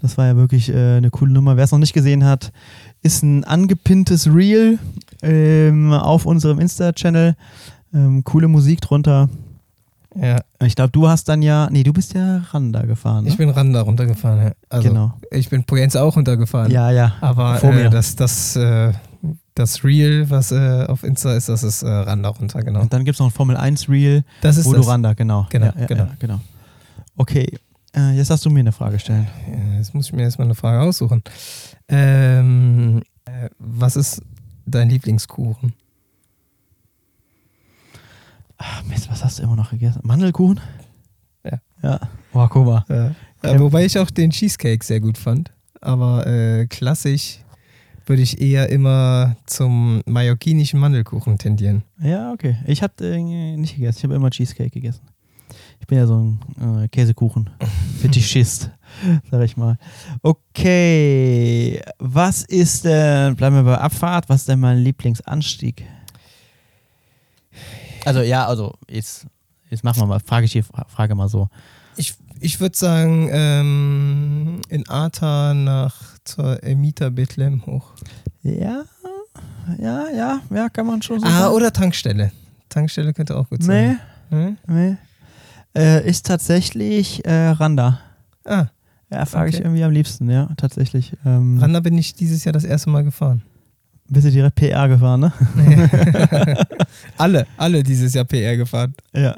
[0.01, 1.57] Das war ja wirklich äh, eine coole Nummer.
[1.57, 2.51] Wer es noch nicht gesehen hat,
[3.01, 4.79] ist ein angepinntes Reel
[5.21, 7.35] ähm, auf unserem Insta-Channel.
[7.93, 9.27] Ähm, coole Musik drunter.
[10.15, 13.25] Ja, Ich glaube, du hast dann ja, nee, du bist ja Randa gefahren.
[13.25, 13.29] Ne?
[13.29, 14.41] ich bin Randa runtergefahren.
[14.47, 14.51] Ja.
[14.69, 15.13] Also, genau.
[15.31, 16.71] Ich bin Poyenza auch runtergefahren.
[16.71, 17.13] Ja, ja.
[17.21, 17.85] Aber vor mir.
[17.85, 18.91] äh, das, das, äh,
[19.59, 22.81] das Reel, was äh, auf Insta ist, das ist äh, Randa runter, genau.
[22.81, 24.85] Und dann gibt es noch ein Formel 1 Reel, Das ist wo das.
[24.85, 25.47] du Randa, genau.
[25.49, 26.03] Genau, ja, ja, genau.
[26.05, 26.39] Ja, genau.
[27.17, 27.57] Okay,
[27.95, 29.27] äh, jetzt darfst du mir eine Frage stellen.
[29.47, 31.21] Ja, Jetzt muss ich mir erstmal eine Frage aussuchen.
[31.89, 34.21] Ähm, äh, was ist
[34.65, 35.73] dein Lieblingskuchen?
[38.57, 40.01] Ach, Mist, was hast du immer noch gegessen?
[40.03, 40.59] Mandelkuchen?
[41.43, 41.59] Ja.
[41.81, 41.99] Ja.
[42.33, 43.15] Boah, guck mal.
[43.41, 45.51] Äh, wobei ich auch den Cheesecake sehr gut fand.
[45.81, 47.39] Aber äh, klassisch
[48.09, 51.83] würde ich eher immer zum mallorquinischen Mandelkuchen tendieren.
[52.01, 52.57] Ja, okay.
[52.65, 53.21] Ich habe äh,
[53.55, 53.97] nicht gegessen.
[53.99, 55.01] Ich habe immer Cheesecake gegessen.
[55.79, 57.51] Ich bin ja so ein äh, Käsekuchen.
[58.01, 58.71] Fetischist,
[59.29, 59.77] sag ich mal.
[60.23, 61.81] Okay.
[61.99, 65.85] Was ist denn, bleiben wir bei Abfahrt, was ist denn mein Lieblingsanstieg?
[68.05, 69.27] Also, ja, also, jetzt,
[69.69, 71.47] jetzt machen wir mal, frage ich die Frage mal so.
[71.95, 77.91] Ich, ich würde sagen, ähm, in Arta nach zur Emita Bethlehem hoch.
[78.43, 78.83] Ja,
[79.79, 81.53] ja, ja, ja, kann man schon so Ah, sagen.
[81.55, 82.31] oder Tankstelle.
[82.69, 83.99] Tankstelle könnte auch gut Nee, sein.
[84.31, 84.55] Nee?
[84.67, 84.97] nee.
[85.75, 87.99] Äh, ist tatsächlich äh, Randa.
[88.45, 88.67] Ah,
[89.11, 89.57] Ja, ich Okay.
[89.63, 91.13] irgendwie am liebsten, ja, tatsächlich.
[91.25, 93.41] Ähm, Randa bin ich dieses Jahr das erste Mal gefahren.
[94.07, 95.33] bist du direkt PR gefahren, ne?
[97.17, 98.93] alle, alle dieses Jahr PR gefahren.
[99.13, 99.35] Ja.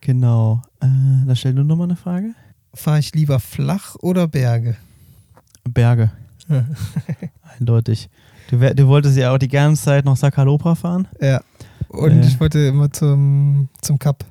[0.00, 0.62] Genau.
[0.80, 0.86] Äh,
[1.26, 2.34] da stell du nochmal eine Frage.
[2.74, 4.76] Fahre ich lieber flach oder Berge?
[5.68, 6.10] Berge.
[7.58, 8.08] Eindeutig.
[8.50, 11.08] Du, du wolltest ja auch die ganze Zeit noch Sakalopra fahren.
[11.20, 11.40] Ja.
[11.88, 12.26] Und Äh.
[12.26, 14.24] ich wollte immer zum, zum Cup.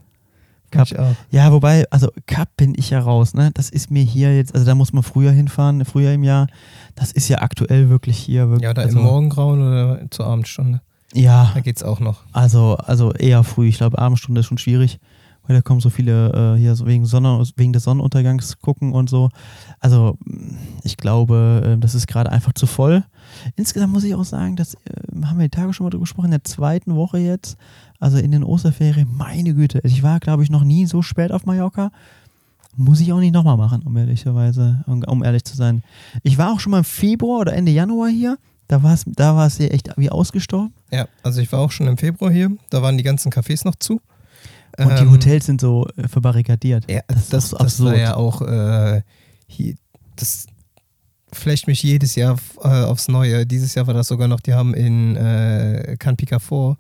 [0.71, 0.87] Cup.
[1.31, 3.51] Ja, wobei, also Cup bin ich ja raus, ne?
[3.53, 6.47] Das ist mir hier jetzt, also da muss man früher hinfahren, früher im Jahr.
[6.95, 8.63] Das ist ja aktuell wirklich hier wirklich.
[8.63, 10.81] Ja, oder also, im Morgengrauen oder zur Abendstunde.
[11.13, 12.21] Ja, Da geht's auch noch.
[12.31, 13.67] also, also eher früh.
[13.67, 14.99] Ich glaube, Abendstunde ist schon schwierig,
[15.51, 19.09] weil da kommen so viele äh, hier so wegen, Sonne, wegen des Sonnenuntergangs gucken und
[19.09, 19.29] so.
[19.81, 23.03] Also, mh, ich glaube, äh, das ist gerade einfach zu voll.
[23.57, 26.27] Insgesamt muss ich auch sagen, das äh, haben wir die Tage schon mal drüber gesprochen,
[26.27, 27.57] in der zweiten Woche jetzt,
[27.99, 31.45] also in den Osterferien, meine Güte, ich war, glaube ich, noch nie so spät auf
[31.45, 31.91] Mallorca.
[32.77, 35.83] Muss ich auch nicht nochmal machen, um ehrlicherweise, um, um ehrlich zu sein.
[36.23, 38.37] Ich war auch schon mal im Februar oder Ende Januar hier.
[38.69, 40.73] Da war es da hier echt wie ausgestorben.
[40.91, 42.49] Ja, also ich war auch schon im Februar hier.
[42.69, 43.99] Da waren die ganzen Cafés noch zu.
[44.77, 46.89] Und die Ähm, Hotels sind so äh, verbarrikadiert.
[46.89, 47.97] Ja, Das das, ist so das war absurd.
[47.97, 49.01] ja auch äh,
[49.47, 49.75] hier,
[50.15, 50.45] das
[51.33, 53.45] flecht mich jedes Jahr äh, aufs Neue.
[53.45, 56.77] Dieses Jahr war das sogar noch, die haben in äh, Can Picafort,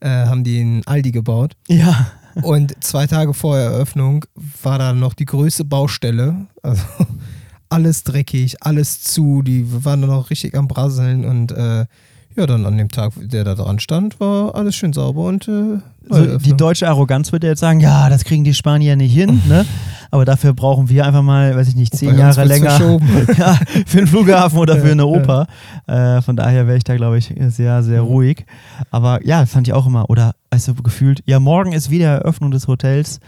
[0.00, 1.54] äh, haben die in Aldi gebaut.
[1.68, 2.10] Ja.
[2.42, 4.24] Und zwei Tage vor Eröffnung
[4.62, 6.46] war da noch die größte Baustelle.
[6.62, 6.82] Also
[7.68, 11.86] alles dreckig, alles zu, die waren dann noch richtig am Brasseln und äh,
[12.36, 15.78] ja, dann an dem Tag, der da dran stand, war alles schön sauber und äh,
[16.08, 19.64] So, die deutsche Arroganz würde jetzt sagen, ja, das kriegen die Spanier nicht hin, ne?
[20.10, 22.78] Aber dafür brauchen wir einfach mal, weiß ich nicht, zehn Jahre länger
[23.36, 25.06] ja, für einen Flughafen oder für eine.
[25.06, 25.48] Oper.
[25.88, 28.08] Äh, von daher wäre ich da, glaube ich, sehr, sehr Mhm.
[28.08, 28.46] ruhig.
[28.92, 30.08] Aber ja, fand ich auch immer.
[30.10, 33.18] Oder, weißt du, gefühlt, ja, morgen ist wieder Eröffnung des Hotels.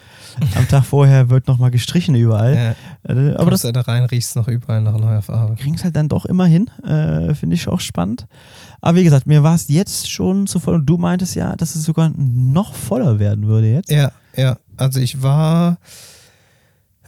[0.54, 2.54] Am Tag vorher wird nochmal gestrichen überall.
[2.54, 5.56] Ja, Äh, aber das kommst da rein, riechst noch überall nach neuer Farbe.
[5.56, 6.70] kriegen es halt dann doch immer hin.
[6.84, 8.26] Äh, Finde ich auch spannend.
[8.80, 10.74] Aber wie gesagt, mir war es jetzt schon zu voll.
[10.74, 13.90] Und du meintest ja, dass es sogar noch voller werden würde jetzt.
[13.90, 14.58] Ja, ja.
[14.76, 15.78] Also ich war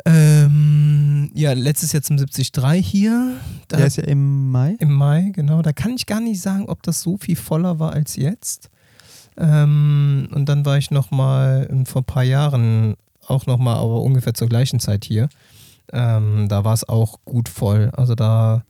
[0.04, 3.34] ähm, ja letztes Jahr zum 73 hier.
[3.68, 4.76] Da Der ist ja im Mai.
[4.78, 5.62] Im Mai, genau.
[5.62, 8.70] Da kann ich gar nicht sagen, ob das so viel voller war als jetzt.
[9.36, 14.48] Ähm, und dann war ich nochmal vor ein paar Jahren auch nochmal, aber ungefähr zur
[14.48, 15.28] gleichen Zeit hier.
[15.92, 17.90] Ähm, da war es auch gut voll.
[17.94, 18.64] Also da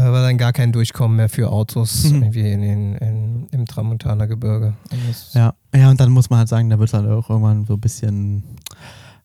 [0.00, 2.22] war dann gar kein Durchkommen mehr für Autos Mhm.
[2.22, 4.74] irgendwie in, den- in, im Tramontaner Gebirge.
[5.08, 7.64] Das- Ja, ja, und dann muss man halt sagen, da wird es halt auch irgendwann
[7.66, 8.36] so ein bisschen,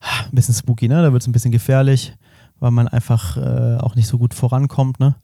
[0.00, 1.02] ein bisschen spooky, ne?
[1.02, 2.14] Da wird es ein bisschen gefährlich,
[2.60, 5.14] weil man einfach äh, auch nicht so gut vorankommt, ne?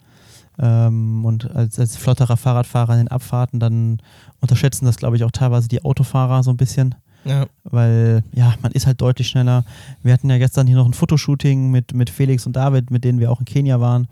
[0.59, 3.99] Ähm, und als, als flotterer Fahrradfahrer in den Abfahrten, dann
[4.41, 8.71] unterschätzen das, glaube ich, auch teilweise die Autofahrer so ein bisschen, Ja, weil, ja, man
[8.73, 9.65] ist halt deutlich schneller.
[10.03, 13.19] Wir hatten ja gestern hier noch ein Fotoshooting mit, mit Felix und David, mit denen
[13.19, 14.07] wir auch in Kenia waren.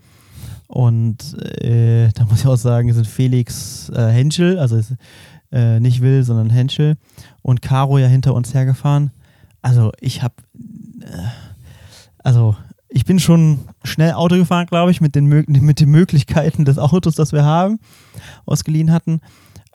[0.67, 4.79] Und äh, da muss ich auch sagen, sind Felix äh, Henschel, also
[5.51, 6.97] äh, nicht Will, sondern Henschel
[7.41, 9.11] und Caro ja hinter uns hergefahren.
[9.61, 10.33] Also ich habe,
[11.01, 11.27] äh,
[12.23, 12.55] also
[12.89, 17.15] ich bin schon schnell Auto gefahren, glaube ich, mit den, mit den Möglichkeiten des Autos,
[17.15, 17.79] das wir haben,
[18.45, 19.19] ausgeliehen hatten.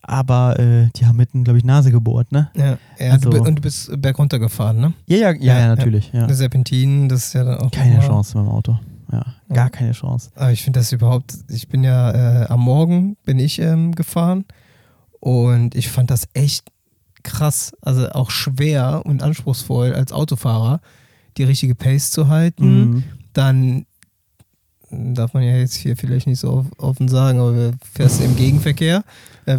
[0.02, 2.50] Aber äh, die haben mitten, glaube ich, Nase gebohrt, ne?
[2.54, 2.78] ja.
[2.98, 4.94] ja Also- du, und du bist bergunter gefahren, ne?
[5.06, 6.10] Ja, ja, ja, Ja, ja natürlich.
[6.12, 6.26] Ja.
[6.26, 7.70] Der Serpentin, das ist ja dann auch.
[7.70, 8.78] Keine Chance mit dem Auto.
[9.10, 9.54] Ja, Ja.
[9.54, 10.30] gar keine Chance.
[10.34, 14.44] Aber ich finde das überhaupt, ich bin ja äh, am Morgen bin ich ähm, gefahren
[15.20, 16.68] und ich fand das echt
[17.22, 20.80] krass, also auch schwer und anspruchsvoll als Autofahrer,
[21.36, 22.90] die richtige Pace zu halten.
[22.90, 23.04] Mhm.
[23.32, 23.86] Dann
[24.90, 28.36] darf man ja jetzt hier vielleicht nicht so off- offen sagen, aber du fährst im
[28.36, 29.04] Gegenverkehr,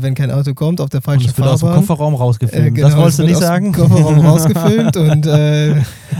[0.01, 1.85] wenn kein Auto kommt, auf der Und falschen es wird aus dem Fahrbahn.
[1.87, 2.75] Kofferraum Äh, rausgefilmt.
[2.75, 3.71] genau, das wolltest es du nicht aus sagen?
[3.73, 5.75] Kofferraum rausgefilmt und äh,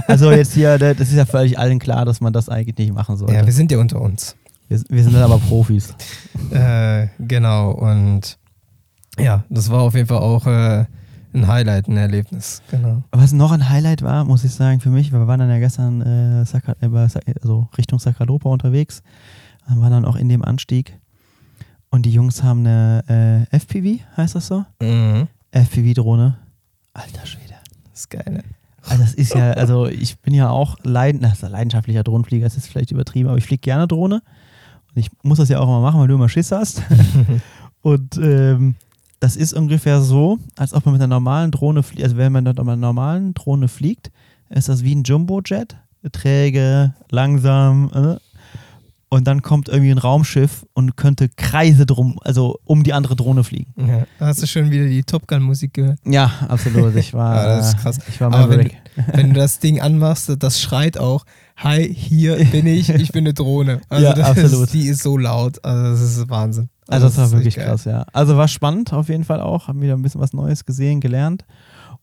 [0.08, 3.18] Also jetzt hier, das ist ja völlig allen klar, dass man das eigentlich nicht machen
[3.18, 3.34] sollte.
[3.36, 4.36] ja, wir sind ja unter uns.
[4.68, 5.94] wir, wir sind dann aber Profis.
[6.52, 8.38] Äh, genau, und
[9.20, 10.86] ja, das war auf jeden Fall auch äh,
[11.34, 12.62] ein Highlight, ein Erlebnis.
[12.72, 13.04] Genau.
[13.12, 16.02] Was noch ein Highlight war, muss ich sagen, für mich, wir waren dann ja gestern
[16.02, 19.04] äh, äh, also Richtung Sacralopa unterwegs,
[19.70, 20.98] und waren dann auch in dem Anstieg
[21.90, 24.66] und die Jungs haben eine äh, FPV, heißt das so?
[24.82, 25.28] Mhm.
[25.52, 26.38] FPV-Drohne.
[26.94, 27.56] Alter Schwede.
[27.92, 28.44] Das ist geil, ne?
[28.88, 32.68] Also das ist ja, also ich bin ja auch leiden, na, leidenschaftlicher Drohnenflieger, das ist
[32.68, 34.22] vielleicht übertrieben, aber ich fliege gerne Drohne.
[34.96, 36.82] Und ich muss das ja auch immer machen, weil du immer Schiss hast.
[37.82, 38.76] Und ähm,
[39.20, 42.46] das ist ungefähr so, als ob man mit einer normalen Drohne fliegt, also wenn man
[42.46, 44.12] mit einer normalen Drohne fliegt,
[44.50, 45.76] ist das wie ein Jumbojet,
[46.12, 48.18] träge, langsam, äh,
[49.10, 53.44] und dann kommt irgendwie ein Raumschiff und könnte Kreise drum, also um die andere Drohne
[53.44, 53.74] fliegen.
[53.88, 54.06] Ja.
[54.20, 56.00] Hast du schon wieder die Top Gun-Musik gehört?
[56.06, 56.96] Ja, absolut.
[56.96, 58.00] Ich war, Ja, das ist krass.
[58.08, 58.78] Ich war Aber wenn, Maverick.
[59.14, 61.26] wenn du das Ding anmachst, das schreit auch,
[61.58, 63.82] hi, hier bin ich, ich bin eine Drohne.
[63.90, 64.66] Also Ja, das absolut.
[64.66, 66.70] Ist, die ist so laut, also das ist Wahnsinn.
[66.88, 68.06] Also das war ist wirklich krass, ja.
[68.14, 69.68] Also war spannend auf jeden Fall auch.
[69.68, 71.46] Haben wieder ein bisschen was Neues gesehen, gelernt.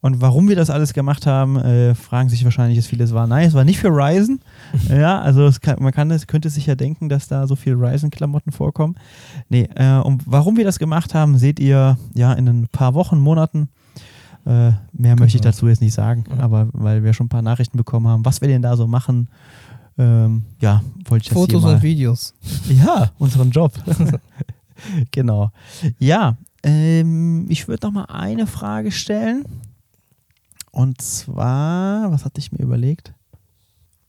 [0.07, 3.03] Und warum wir das alles gemacht haben, äh, fragen sich wahrscheinlich jetzt viele.
[3.03, 4.41] Es war nice, war nicht für Ryzen.
[4.89, 8.53] ja, also kann, man kann es, könnte sich ja denken, dass da so viel Ryzen-Klamotten
[8.53, 8.95] vorkommen.
[9.49, 13.19] Nee, äh, und warum wir das gemacht haben, seht ihr ja in ein paar Wochen,
[13.19, 13.69] Monaten.
[14.45, 15.51] Äh, mehr möchte ich Genau.
[15.51, 16.39] dazu jetzt nicht sagen, Ja.
[16.45, 19.27] aber weil wir schon ein paar Nachrichten bekommen haben, was wir denn da so machen,
[19.99, 22.33] ähm, ja, wollte ich das Fotos und Videos.
[22.69, 23.73] Ja, unseren Job.
[25.11, 25.51] genau.
[25.99, 29.45] Ja, ähm, ich würde noch mal eine Frage stellen.
[30.77, 33.15] Und zwar, was hatte ich mir überlegt?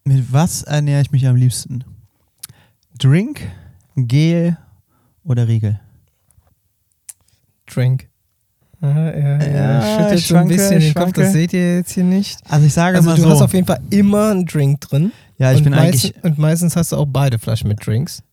[0.04, 1.86] Mit was ernähre ich mich am liebsten?
[3.00, 3.40] Drink,
[3.96, 4.58] Gel
[5.24, 5.80] oder Riegel?
[7.68, 8.10] Drink.
[8.82, 12.38] Aha, er Ja, schüttelt so ein bisschen den Kopf, das seht ihr jetzt hier nicht.
[12.50, 13.30] Also ich sage Also mal du so.
[13.30, 15.14] hast auf jeden Fall immer einen Drink drin.
[15.38, 16.22] ja, ich bin eigentlich.
[16.22, 18.24] Und meistens hast du auch beide Flaschen mit Drinks.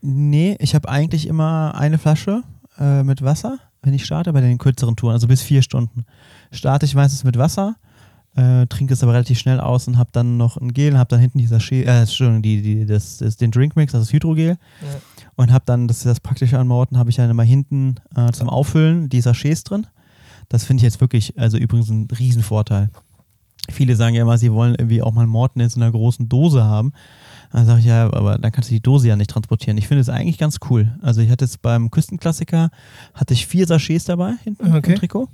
[0.00, 2.44] Nee, ich habe eigentlich immer eine Flasche
[2.78, 6.06] äh, mit Wasser, wenn ich starte, bei den kürzeren Touren, also bis vier Stunden.
[6.50, 7.76] Starte ich meistens mit Wasser,
[8.36, 11.20] äh, trinke es aber relativ schnell aus und habe dann noch ein Gel, habe dann
[11.20, 14.56] hinten dieser Sche äh, Entschuldigung, die, die, das, das, den Drinkmix, das ist Hydrogel.
[15.36, 18.30] Und habe dann, das ist das Praktische an Morten, habe ich dann immer hinten äh,
[18.32, 19.86] zum Auffüllen die Sachets drin.
[20.48, 22.90] Das finde ich jetzt wirklich, also übrigens ein Riesenvorteil.
[23.70, 26.64] Viele sagen ja immer, sie wollen irgendwie auch mal Morten in so einer großen Dose
[26.64, 26.92] haben.
[27.52, 29.78] Dann sage ich ja, aber dann kannst du die Dose ja nicht transportieren.
[29.78, 30.92] Ich finde es eigentlich ganz cool.
[31.02, 32.70] Also ich hatte jetzt beim Küstenklassiker,
[33.14, 34.92] hatte ich vier Sachets dabei hinten Okay.
[34.92, 35.28] im Trikot,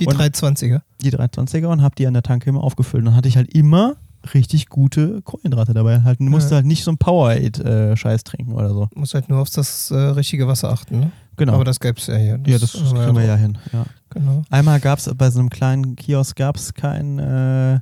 [0.00, 0.82] Die Und- 320er.
[1.02, 3.06] die 320er und habe die an der Tanke immer aufgefüllt.
[3.06, 3.96] Dann hatte ich halt immer
[4.32, 6.00] richtig gute Kohlenhydrate dabei.
[6.02, 6.56] Halt, du musst Ja.
[6.56, 8.88] halt nicht so ein Powerade-Scheiß trinken oder so.
[8.94, 11.00] Muss halt nur auf das äh, richtige Wasser achten.
[11.00, 11.12] Ne?
[11.36, 11.54] Genau.
[11.54, 12.40] Aber das gäbe es ja hier.
[12.46, 13.40] ja, das kriegen wir ja drauf.
[13.40, 13.58] hin.
[13.72, 13.84] Ja.
[14.10, 14.42] Genau.
[14.50, 17.80] Einmal gab es bei so einem kleinen Kiosk gab es kein äh, äh,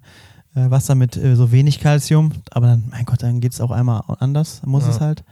[0.55, 4.02] Wasser mit äh, so wenig Kalzium, aber dann, mein Gott, dann geht es auch einmal
[4.18, 4.90] anders, muss Ja.
[4.90, 5.22] es halt.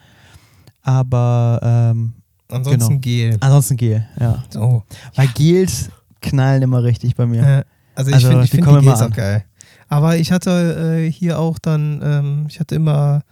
[0.83, 2.13] Aber ähm,
[2.49, 3.37] Ansonsten Gel.
[3.41, 4.43] ansonsten Gel, ja.
[4.51, 4.83] So.
[5.15, 5.91] Weil Gels
[6.21, 7.43] knallen immer richtig bei mir.
[7.43, 9.45] Äh, also ich Also, finde ich die find die Gels auch geil.
[9.89, 13.23] Aber ich hatte äh, hier auch dann, ähm, ich hatte immer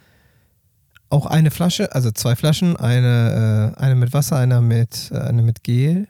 [1.11, 5.43] auch eine Flasche, also zwei Flaschen, eine, äh, eine mit Wasser, eine mit, äh, eine
[5.43, 6.09] mit Gel,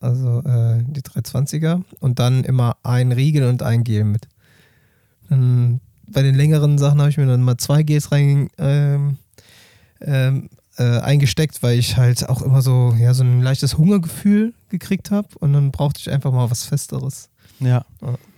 [0.00, 4.28] also äh, die 320er und dann immer ein Riegel und ein Gel mit.
[5.28, 9.16] Dann, bei den längeren Sachen habe ich mir dann mal zwei Gels rein ähm,
[10.00, 15.10] ähm, äh, eingesteckt, weil ich halt auch immer so, ja, so ein leichtes Hungergefühl gekriegt
[15.10, 17.30] habe und dann brauchte ich einfach mal was Festeres.
[17.60, 17.84] Ja,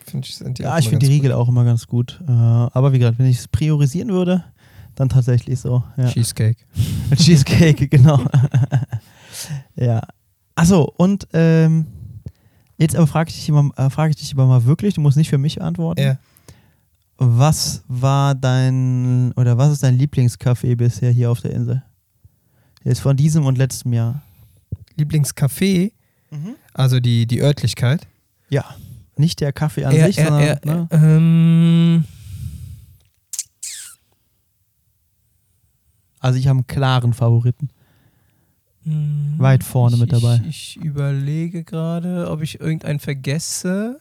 [0.04, 2.20] Finde ich, sind die ja ich finde die Riegel auch immer ganz gut.
[2.26, 4.44] Äh, aber wie gesagt, wenn ich es priorisieren würde,
[4.94, 5.80] dann tatsächlich so.
[5.80, 6.04] gut.
[6.04, 6.08] Ja.
[6.08, 6.56] Cheesecake.
[7.16, 8.20] Cheesecake, genau.
[9.76, 10.02] ja.
[10.54, 11.86] Achso, und ähm,
[12.78, 15.16] jetzt aber frage ich, dich immer- äh, frage ich dich aber mal wirklich, du musst
[15.16, 16.00] nicht für mich antworten.
[16.00, 16.18] Ja.
[17.18, 21.82] Was war dein, oder was ist dein Lieblingscafé bisher hier auf der Insel?
[22.88, 24.22] Jetzt von diesem und letztem Jahr.
[24.98, 25.92] Lieblingscafé,
[26.72, 28.06] also die, die Örtlichkeit.
[28.48, 28.64] Ja.
[29.16, 30.42] Nicht der Kaffee an Er- sich, er- sondern.
[30.42, 30.88] er- ne?
[30.92, 32.04] ähm,
[36.20, 37.68] Also ich habe einen klaren Favoriten.
[38.84, 40.40] mm, Weit vorne ich, mit dabei.
[40.48, 44.00] Ich, ich überlege gerade, ob ich irgendeinen vergesse.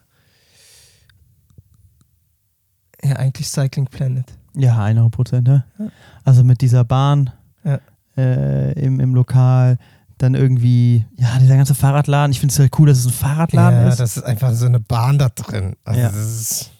[3.03, 4.25] Ja, eigentlich Cycling Planet.
[4.55, 5.47] Ja, 100 Prozent.
[5.47, 5.63] Ne?
[5.77, 5.89] Ja.
[6.23, 7.31] Also mit dieser Bahn
[7.63, 7.79] Ja.
[8.17, 9.77] Äh, im, im Lokal,
[10.17, 12.31] dann irgendwie, ja, dieser ganze Fahrradladen.
[12.31, 13.99] Ich finde es halt cool, dass es ein Fahrradladen ja, ist.
[13.99, 15.75] das ist einfach so eine Bahn da drin.
[15.83, 16.07] Also Ja.
[16.09, 16.71] ist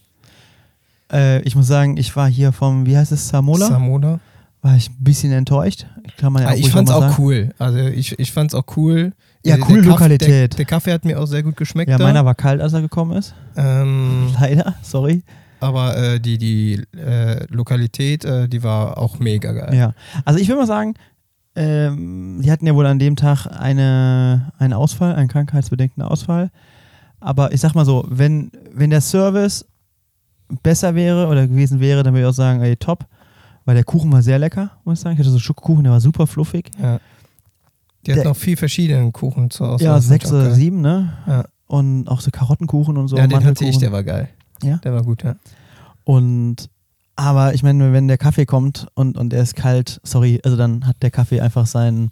[1.12, 3.68] Äh, ich muss sagen, ich war hier vom, wie heißt es, Samola?
[3.68, 4.20] Samola.
[4.62, 5.86] war ich ein bisschen enttäuscht.
[6.18, 7.16] Kann man ja Ah, auch ich fand's mal auch sagen.
[7.20, 7.54] cool.
[7.60, 9.14] Also ich, ich fand's auch cool.
[9.46, 10.28] Ja, Der- coole Lokalität.
[10.30, 11.90] Der, der Kaffee hat mir auch sehr gut geschmeckt.
[11.90, 12.04] Ja, da.
[12.04, 13.34] meiner war kalt, als er gekommen ist.
[13.56, 15.22] Ähm, Leider, sorry.
[15.62, 19.74] aber äh, die, die äh, Lokalität, äh, die war auch mega geil.
[19.76, 19.94] Ja.
[20.26, 20.96] Also ich würde mal sagen,
[21.58, 26.52] ähm, die hatten ja wohl an dem Tag eine, einen Ausfall, einen krankheitsbedingten Ausfall.
[27.20, 29.66] Aber ich sag mal so, wenn, wenn der Service
[30.62, 33.06] besser wäre oder gewesen wäre, dann würde ich auch sagen, ey, top.
[33.66, 35.14] Weil der Kuchen war sehr lecker, muss ich sagen.
[35.16, 36.70] Ich hatte so einen Schokokuchen, der war super fluffig.
[36.82, 37.00] Ja.
[38.06, 39.86] Die hat noch viel verschiedenen Kuchen zur Auswahl.
[39.88, 41.14] ja, sechs auch oder sieben, ne?
[41.26, 41.46] Ja.
[41.66, 43.18] Und auch so Karottenkuchen und so.
[43.18, 44.30] ja, den hatte ich, der war geil.
[44.64, 44.78] Ja?
[44.78, 45.36] Der war gut, ja.
[46.06, 46.70] Und
[47.18, 50.86] aber ich meine, wenn der Kaffee kommt und, und er ist kalt, sorry, also dann
[50.86, 52.12] hat der Kaffee einfach seinen,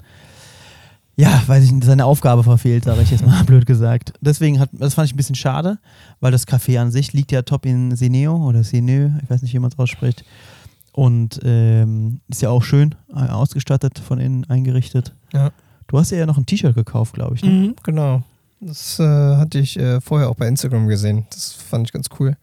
[1.15, 4.13] ja, weiß ich nicht, seine Aufgabe verfehlt, sage ich jetzt mal blöd gesagt.
[4.19, 5.77] Deswegen hat, das fand ich ein bisschen schade,
[6.19, 9.53] weil das Café an sich liegt ja top in Seneo oder Senö, ich weiß nicht,
[9.53, 10.25] wie man es ausspricht.
[10.91, 15.13] Und ähm, ist ja auch schön äh, ausgestattet, von innen eingerichtet.
[15.33, 15.51] Ja.
[15.87, 17.43] Du hast ja noch ein T-Shirt gekauft, glaube ich.
[17.43, 17.51] Ne?
[17.51, 18.23] Mhm, genau.
[18.59, 21.27] Das äh, hatte ich äh, vorher auch bei Instagram gesehen.
[21.29, 22.37] Das fand ich ganz cool.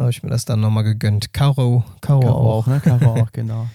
[0.00, 1.34] Habe ich mir das dann nochmal gegönnt.
[1.34, 2.58] Karo, Karo, Karo auch.
[2.62, 2.80] auch, ne?
[2.80, 3.68] Karo auch, genau.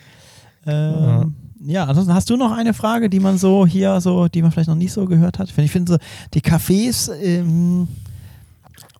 [0.66, 1.86] Ähm, ja.
[1.86, 4.76] ansonsten hast du noch eine Frage, die man so hier so, die man vielleicht noch
[4.76, 5.56] nicht so gehört hat?
[5.56, 5.98] Ich finde so,
[6.34, 7.88] die Cafés, ähm,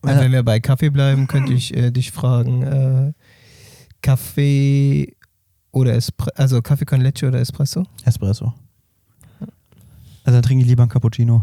[0.02, 3.12] Weil wenn wir bei Kaffee bleiben, könnte ich äh, dich fragen, äh,
[4.02, 5.16] Kaffee
[5.72, 7.82] oder Espresso, also Kaffee con Leche oder Espresso?
[8.04, 8.54] Espresso.
[9.40, 11.42] Also dann trinke ich lieber einen Cappuccino.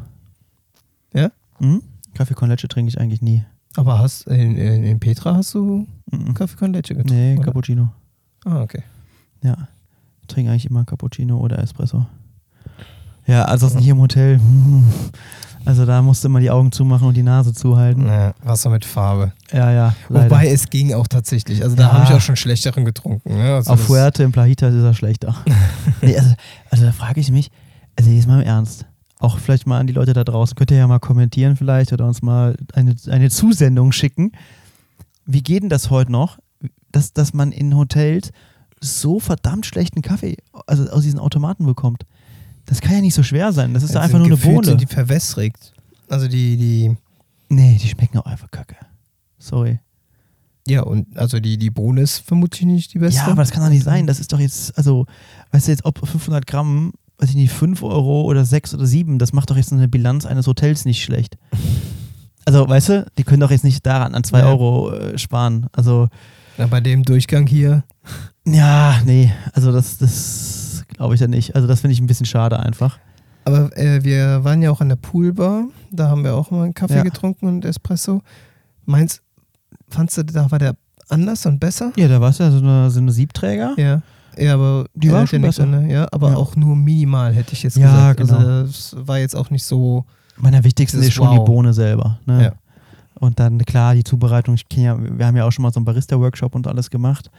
[1.13, 1.29] Ja?
[1.59, 1.83] Mhm.
[2.13, 3.43] Kaffee con Leche trinke ich eigentlich nie.
[3.75, 6.33] Aber hast in, in, in Petra hast du Mhm.
[6.35, 7.15] Kaffee con Leche getrunken?
[7.15, 7.45] Nee, oder?
[7.45, 7.89] Cappuccino.
[8.45, 8.83] Ah, okay.
[9.41, 9.67] Ja.
[10.21, 12.05] Ich trinke eigentlich immer Cappuccino oder Espresso.
[13.25, 14.39] Ja, ansonsten hier im Hotel.
[15.65, 18.05] Also da musste man die Augen zumachen und die Nase zuhalten.
[18.05, 19.31] Ja, Wasser mit Farbe.
[19.53, 19.95] Ja, ja.
[20.09, 20.25] leider.
[20.29, 21.63] Wobei es ging auch tatsächlich.
[21.63, 21.93] Also da Ja.
[21.93, 23.33] habe ich auch schon schlechteren getrunken.
[23.37, 23.55] Ne?
[23.55, 25.33] Also Auf Fuerte im Plahita ist er schlechter.
[26.01, 26.35] nee, also,
[26.69, 27.49] also da frage ich mich,
[27.97, 28.85] also jetzt mal im Ernst,
[29.23, 32.05] auch vielleicht mal an die Leute da draußen, könnt ihr ja mal kommentieren vielleicht oder
[32.07, 34.31] uns mal eine, eine Zusendung schicken.
[35.25, 36.39] Wie geht denn das heute noch,
[36.91, 38.31] dass, dass man in Hotels
[38.81, 40.35] so verdammt schlechten Kaffee
[40.67, 42.03] also aus diesen Automaten bekommt?
[42.65, 43.73] Das kann ja nicht so schwer sein.
[43.73, 44.65] Das ist Ja, doch einfach nur eine Bohne.
[44.67, 45.73] sind die verwässrigt.
[46.09, 46.95] Also die, die,
[47.49, 48.75] nee, die schmecken auch einfach kacke.
[49.39, 49.79] Sorry.
[50.67, 53.19] ja, und also die, die Bohne ist vermutlich nicht die beste.
[53.21, 54.05] Ja, aber das kann doch nicht sein.
[54.07, 55.05] Das ist doch jetzt, also,
[55.51, 56.93] weißt du jetzt, ob 500 Gramm,
[57.23, 60.25] weiß ich nicht, 5 Euro oder 6 oder 7, das macht doch jetzt eine Bilanz
[60.25, 61.37] eines Hotels nicht schlecht.
[62.45, 64.47] Also, weißt du, die können doch jetzt nicht daran an 2 Ja.
[64.47, 65.67] Euro äh, sparen.
[65.71, 66.09] Also,
[66.57, 67.85] Ja, bei dem Durchgang hier.
[68.45, 71.55] ja, nee, also das, das glaube ich ja nicht.
[71.55, 72.99] Also, das finde ich ein bisschen schade einfach.
[73.45, 75.69] Aber äh, wir waren ja auch an der Poolbar.
[75.89, 77.03] Da haben wir auch mal einen Kaffee Ja.
[77.03, 78.21] getrunken und Espresso.
[78.85, 79.21] Meinst,
[79.87, 80.75] fandst du, da war der
[81.07, 81.93] anders und besser?
[81.95, 83.73] Ja, da war es ja so eine, so eine Siebträger.
[83.77, 84.01] Ja.
[84.37, 85.65] Ja, aber Die war hat schon besser.
[85.65, 85.91] ne?
[85.91, 86.37] Ja, aber Ja.
[86.37, 88.19] auch nur minimal, hätte ich jetzt Ja, gesagt.
[88.21, 88.37] genau.
[88.39, 90.05] Also das war jetzt auch nicht so.
[90.37, 91.39] Meiner wichtigsten ist schon wow.
[91.39, 92.19] die Bohne selber.
[92.25, 92.43] Ne?
[92.43, 92.51] Ja.
[93.19, 94.55] Und dann, klar, die Zubereitung.
[94.55, 97.29] Ich ja, wir haben ja auch schon mal so einen Barista-Workshop und alles gemacht.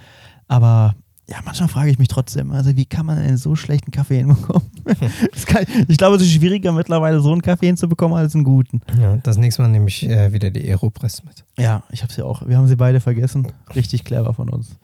[0.49, 0.95] Aber
[1.29, 4.63] ja, manchmal frage ich mich trotzdem, also wie kann man einen so schlechten Kaffee hinbekommen?
[5.47, 8.83] kann, ich glaube, es ist schwieriger mittlerweile so einen Kaffee hinzubekommen als einen guten.
[9.01, 11.45] Ja, das nächste Mal nehme ich äh, wieder die Aeropress mit.
[11.59, 12.47] Ja, ich habe sie auch.
[12.47, 13.49] Wir haben sie beide vergessen.
[13.75, 14.77] Richtig clever von uns.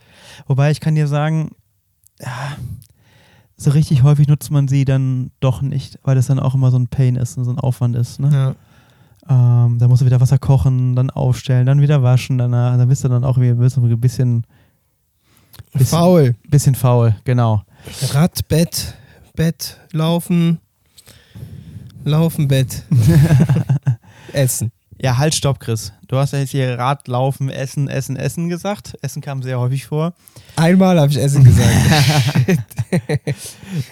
[0.46, 1.50] Wobei ich kann dir sagen,
[2.20, 2.56] ja,
[3.56, 6.78] so richtig häufig nutzt man sie dann doch nicht, weil das dann auch immer so
[6.78, 8.18] ein Pain ist und so ein Aufwand ist.
[8.20, 8.30] Ne?
[9.28, 9.64] Ja.
[9.66, 12.76] Ähm, da musst du wieder Wasser kochen, dann aufstellen, dann wieder waschen danach.
[12.78, 13.38] Dann bist du dann auch
[13.76, 14.44] du ein bisschen,
[15.72, 16.34] Bisschen- Faul.
[16.48, 17.62] bisschen faul, genau.
[18.12, 18.94] Rad, Bett,
[19.36, 20.58] Bett, Laufen,
[22.04, 22.82] Laufen, Bett,
[24.32, 24.72] Essen.
[25.00, 25.92] Ja, halt, stopp, Chris.
[26.10, 28.96] Du hast ja jetzt hier Rad, Laufen, Essen, Essen, Essen gesagt.
[29.00, 30.12] Essen kam sehr häufig vor.
[30.56, 31.70] Einmal habe ich Essen gesagt.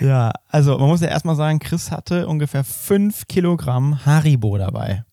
[0.00, 5.04] Ja, also man muss ja erstmal sagen, Chris hatte ungefähr 5 Kilogramm Haribo dabei.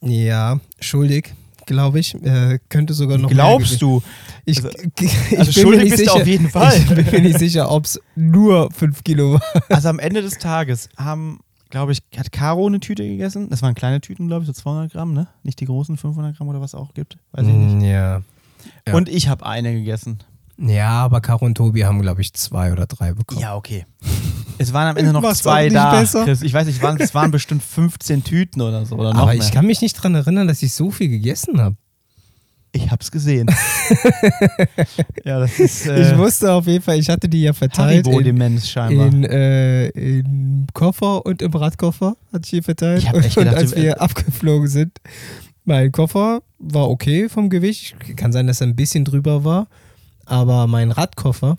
[0.00, 1.34] ja, schuldig,
[1.66, 2.14] glaube ich.
[2.22, 4.00] Äh, könnte sogar noch Glaubst du?
[4.44, 4.70] Ich, Also-
[5.00, 6.72] ich also schuldig bist du sicher, auf jeden Fall.
[6.76, 9.42] Ich bin mir nicht sicher, ob es nur 5 Kilo war.
[9.68, 11.40] Also am Ende des Tages haben,
[11.72, 13.48] glaube ich, hat Caro eine Tüte gegessen.
[13.50, 15.26] Das waren kleine Tüten, glaube ich, so 200 Gramm, ne?
[15.42, 17.16] Nicht die großen 500 Gramm oder was auch gibt.
[17.32, 17.82] Weiß ich nicht.
[17.82, 18.22] Ja.
[18.86, 18.94] Ja.
[18.94, 20.22] Und ich habe eine gegessen.
[20.58, 23.40] Ja, aber Caro und Tobi haben, glaube ich, zwei oder drei bekommen.
[23.40, 23.86] Ja, okay.
[24.58, 25.98] Es waren am Ende noch zwei da.
[25.98, 26.24] besser.
[26.24, 26.42] Chris.
[26.42, 28.96] Ich weiß nicht, es waren, es waren bestimmt 15 Tüten oder so.
[28.96, 29.42] Oder noch aber mehr.
[29.42, 31.76] ich kann mich nicht dran erinnern, dass ich so viel gegessen habe.
[32.72, 33.48] Ich hab's gesehen.
[35.24, 38.06] ja, das ist äh, ich wusste auf jeden Fall, ich hatte die ja verteilt.
[38.06, 39.06] in, Haribo-Demenz scheinbar.
[39.06, 43.02] in, äh, im Koffer und im Radkoffer hatte ich hier verteilt.
[43.02, 44.98] Ich und, gedacht, und als wir abgeflogen sind,
[45.64, 47.94] mein Koffer war okay vom Gewicht.
[48.16, 49.68] Kann sein, dass er ein bisschen drüber war.
[50.24, 51.56] Aber mein Radkoffer,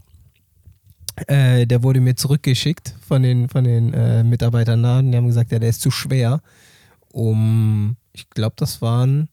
[1.28, 5.01] äh, der wurde mir zurückgeschickt von den, von den äh, Mitarbeitern da.
[5.01, 6.41] Die haben gesagt, ja, der ist zu schwer.
[7.11, 9.30] Um, ich glaube, das waren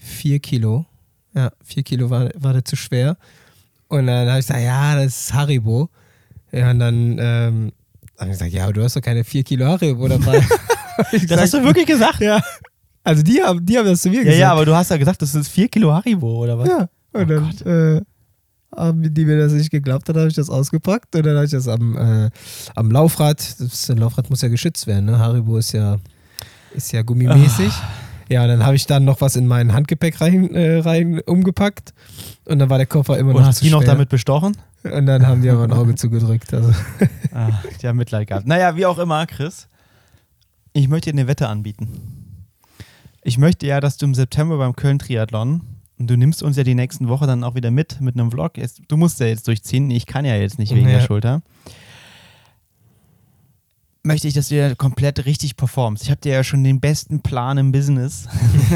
[0.00, 0.86] vier Kilo.
[1.34, 3.16] Ja, vier Kilo war, war der zu schwer.
[3.88, 5.88] Und dann habe ich gesagt, ja, das ist Haribo.
[6.52, 7.72] Ja, und dann ähm,
[8.18, 10.44] habe ich gesagt, ja, aber du hast doch keine vier Kilo Haribo dabei.
[11.28, 12.20] Das hast du wirklich gesagt?
[12.20, 12.42] Ja.
[13.02, 14.38] Also die haben, die haben das zu mir Ja, gesagt.
[14.38, 16.68] ja, aber du hast ja gesagt, das ist 4 Kilo Haribo, oder was?
[16.68, 18.02] Ja, und Oh dann äh,
[18.76, 21.52] haben die mir das nicht geglaubt, dann habe ich das ausgepackt und dann habe ich
[21.52, 22.28] das am, äh,
[22.74, 25.18] am Laufrad, das Laufrad muss ja geschützt werden, ne?
[25.18, 25.96] Haribo ist ja,
[26.74, 27.72] ist ja gummimäßig.
[28.30, 31.92] Ja, und dann habe ich dann noch was in mein Handgepäck rein, äh, rein umgepackt
[32.46, 34.56] und dann war der Koffer immer Und noch hast zu die noch damit bestochen?
[34.84, 36.54] Und dann haben die aber ein Auge zugedrückt.
[36.54, 36.72] Also.
[37.32, 38.46] Ah, die haben Mitleid gehabt.
[38.46, 39.68] Naja, wie auch immer, Chris.
[40.72, 41.88] Ich möchte dir eine Wette anbieten.
[43.22, 45.60] Ich möchte ja, dass du im September beim Köln-Triathlon,
[45.98, 48.54] und du nimmst uns ja die nächsten Woche dann auch wieder mit, mit einem Vlog.
[48.88, 50.98] Du musst ja jetzt durchziehen, ich kann ja jetzt nicht wegen Ja.
[50.98, 51.42] der Schulter.
[54.02, 56.04] Möchte ich, dass du ja komplett richtig performst.
[56.04, 58.28] Ich habe dir ja schon den besten Plan im Business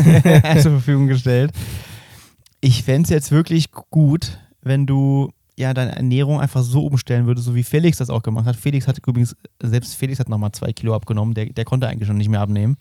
[0.62, 1.52] zur Verfügung gestellt.
[2.60, 7.46] Ich fände es jetzt wirklich gut, wenn du ja deine Ernährung einfach so umstellen würdest,
[7.46, 8.56] so wie Felix das auch gemacht hat.
[8.56, 12.16] Felix hat übrigens, selbst Felix hat nochmal zwei Kilo abgenommen, der, der konnte eigentlich schon
[12.18, 12.76] nicht mehr abnehmen.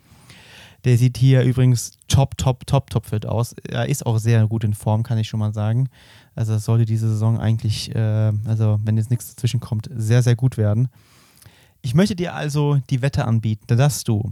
[0.84, 3.56] Der sieht hier übrigens top, top, top, top fit aus.
[3.70, 5.88] Er ist auch sehr gut in Form, kann ich schon mal sagen.
[6.36, 10.36] Also das sollte diese Saison eigentlich, äh, also wenn jetzt nichts dazwischen kommt, sehr, sehr
[10.36, 10.90] gut werden.
[11.84, 14.32] Ich möchte dir also die Wette anbieten, dass du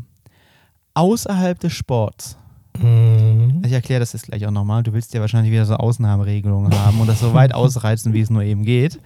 [0.96, 2.38] außerhalb des Sports
[2.80, 3.62] Mhm.
[3.66, 4.82] ich erkläre das jetzt gleich auch nochmal.
[4.82, 8.30] Du willst ja wahrscheinlich wieder so Ausnahmeregelungen haben und das so weit ausreizen, wie es
[8.30, 8.98] nur eben geht.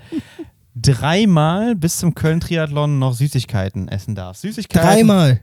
[0.75, 4.43] Dreimal bis zum Köln-Triathlon noch Süßigkeiten essen darfst.
[4.43, 4.87] Süßigkeiten.
[4.87, 5.39] Dreimal.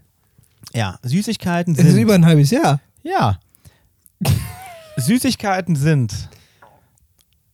[0.72, 2.02] Ja, Süßigkeiten Das ist sind.
[2.02, 2.80] über ein halbes Jahr.
[3.02, 3.40] Ja.
[4.96, 6.28] Süßigkeiten sind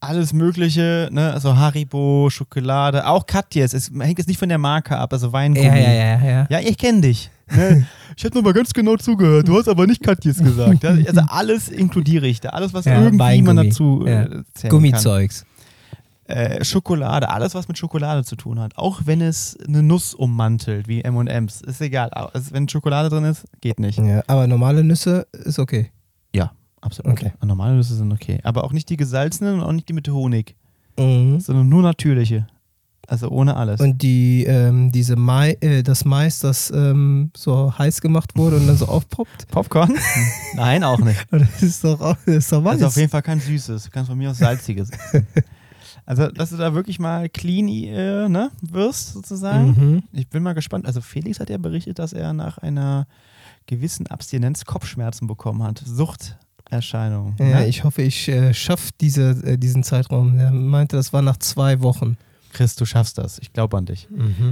[0.00, 1.32] alles Mögliche, ne?
[1.32, 3.72] Also Haribo, Schokolade, auch Katjes.
[3.74, 5.66] Es hängt jetzt nicht von der Marke ab, also Weingummi.
[5.66, 6.46] ja, ja.
[6.48, 7.30] Ja, ich kenne dich.
[7.50, 7.86] Ne?
[8.16, 9.48] Ich habe nochmal ganz genau zugehört.
[9.48, 10.82] Du hast aber nicht Katjes gesagt.
[10.82, 12.50] Ja, Also alles inkludiere ich da.
[12.50, 13.68] Alles, was Ja, irgendwie man Weingummi.
[13.70, 14.28] dazu äh, Ja.
[14.54, 15.40] zählen Gummizeugs.
[16.26, 16.36] kann.
[16.36, 18.76] Äh, Schokolade, alles, was mit Schokolade zu tun hat.
[18.76, 21.62] Auch wenn es eine Nuss ummantelt, wie M&M's.
[21.62, 22.10] Ist egal.
[22.10, 23.98] Also, wenn Schokolade drin ist, geht nicht.
[23.98, 25.90] Ja, aber normale Nüsse ist okay.
[26.80, 27.12] Absolut.
[27.12, 27.32] Okay.
[27.44, 28.40] Normale Nüsse sind okay.
[28.44, 30.54] Aber auch nicht die gesalzenen und auch nicht die mit Honig,
[30.98, 31.40] Mhm.
[31.40, 32.46] sondern nur natürliche.
[33.06, 33.80] Also ohne alles.
[33.80, 38.66] Und die, ähm, diese Mais, äh, das Mais, das ähm, so heiß gemacht wurde und
[38.66, 39.94] dann so aufpoppt, Popcorn?
[40.56, 41.26] Nein, auch nicht.
[41.30, 42.96] das ist doch, auch- das ist doch Also auf weiß.
[42.96, 43.84] jeden Fall kein Süßes.
[43.84, 44.90] Du kannst von mir aus Salziges.
[46.04, 49.68] also, dass du da wirklich mal clean äh, ne, wirst, sozusagen.
[49.68, 50.02] Mhm.
[50.12, 50.84] Ich bin mal gespannt.
[50.84, 53.06] Also, Felix hat ja berichtet, dass er nach einer
[53.66, 55.82] gewissen Abstinenz Kopfschmerzen bekommen hat.
[56.70, 57.34] Suchterscheinungen.
[57.38, 57.66] Ja, ne?
[57.66, 60.38] ich hoffe, ich äh, schaffe diese, äh, diesen Zeitraum.
[60.38, 62.16] Er meinte, das war nach zwei Wochen.
[62.52, 63.38] Chris, du schaffst das.
[63.38, 64.08] Ich glaube an dich.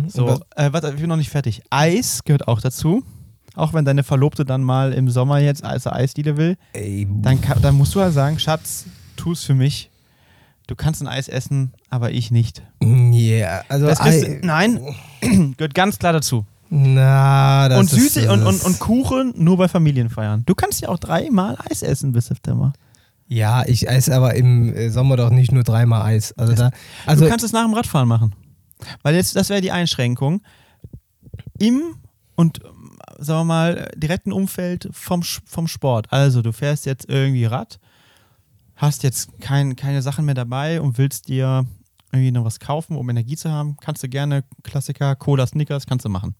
[0.09, 1.63] So, Was- äh, warte, ich bin noch nicht fertig.
[1.71, 3.03] Eis gehört auch dazu.
[3.55, 7.61] Auch wenn deine Verlobte dann mal im Sommer jetzt also Eisdiele will, Ey, dann, kann,
[7.63, 8.85] dann musst du halt sagen, Schatz,
[9.17, 9.91] tu es für mich.
[10.67, 12.63] Du kannst ein Eis essen, aber ich nicht.
[12.83, 14.81] Ja, also Das kriegst Ei- du, nein,
[15.57, 16.45] gehört ganz klar dazu.
[16.69, 20.45] Na, das und ist, Süße und, und, das- und Kuchen nur bei Familienfeiern.
[20.47, 22.73] Du kannst ja auch dreimal Eis essen bis September.
[23.29, 26.33] Ja, ich esse aber im äh, Sommer doch nicht nur dreimal Eis.
[26.39, 26.71] Also da,
[27.07, 28.35] also du kannst es nach dem Radfahren machen.
[29.03, 30.43] Weil jetzt, das wäre die Einschränkung.
[31.59, 31.97] Im
[32.35, 32.61] und,
[33.19, 36.13] sagen wir mal, direkten Umfeld vom, vom Sport.
[36.13, 37.81] Also, du fährst jetzt irgendwie Rad,
[38.77, 41.65] hast jetzt kein, keine Sachen mehr dabei und willst dir
[42.13, 46.05] irgendwie noch was kaufen, um Energie zu haben, kannst du gerne Klassiker, Cola, Snickers, kannst
[46.05, 46.35] du machen.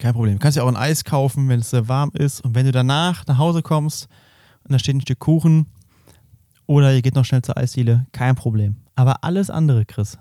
[0.00, 0.34] Kein Problem.
[0.34, 2.40] Du kannst ja auch ein Eis kaufen, wenn es sehr warm ist.
[2.40, 4.08] Und wenn du danach nach Hause kommst
[4.64, 5.66] und da steht ein Stück Kuchen
[6.66, 8.76] oder ihr geht noch schnell zur Eisdiele, kein Problem.
[8.94, 10.18] Aber alles andere, Chris,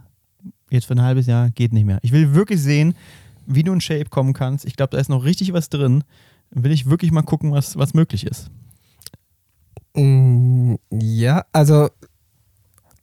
[0.70, 2.00] jetzt für ein halbes Jahr geht nicht mehr.
[2.02, 2.94] Ich will wirklich sehen,
[3.46, 4.66] wie du in Shape kommen kannst.
[4.66, 6.04] Ich glaube, da ist noch richtig was drin.
[6.52, 8.52] Will ich wirklich mal gucken, was, was möglich ist.
[9.96, 11.90] Mm, Ja, also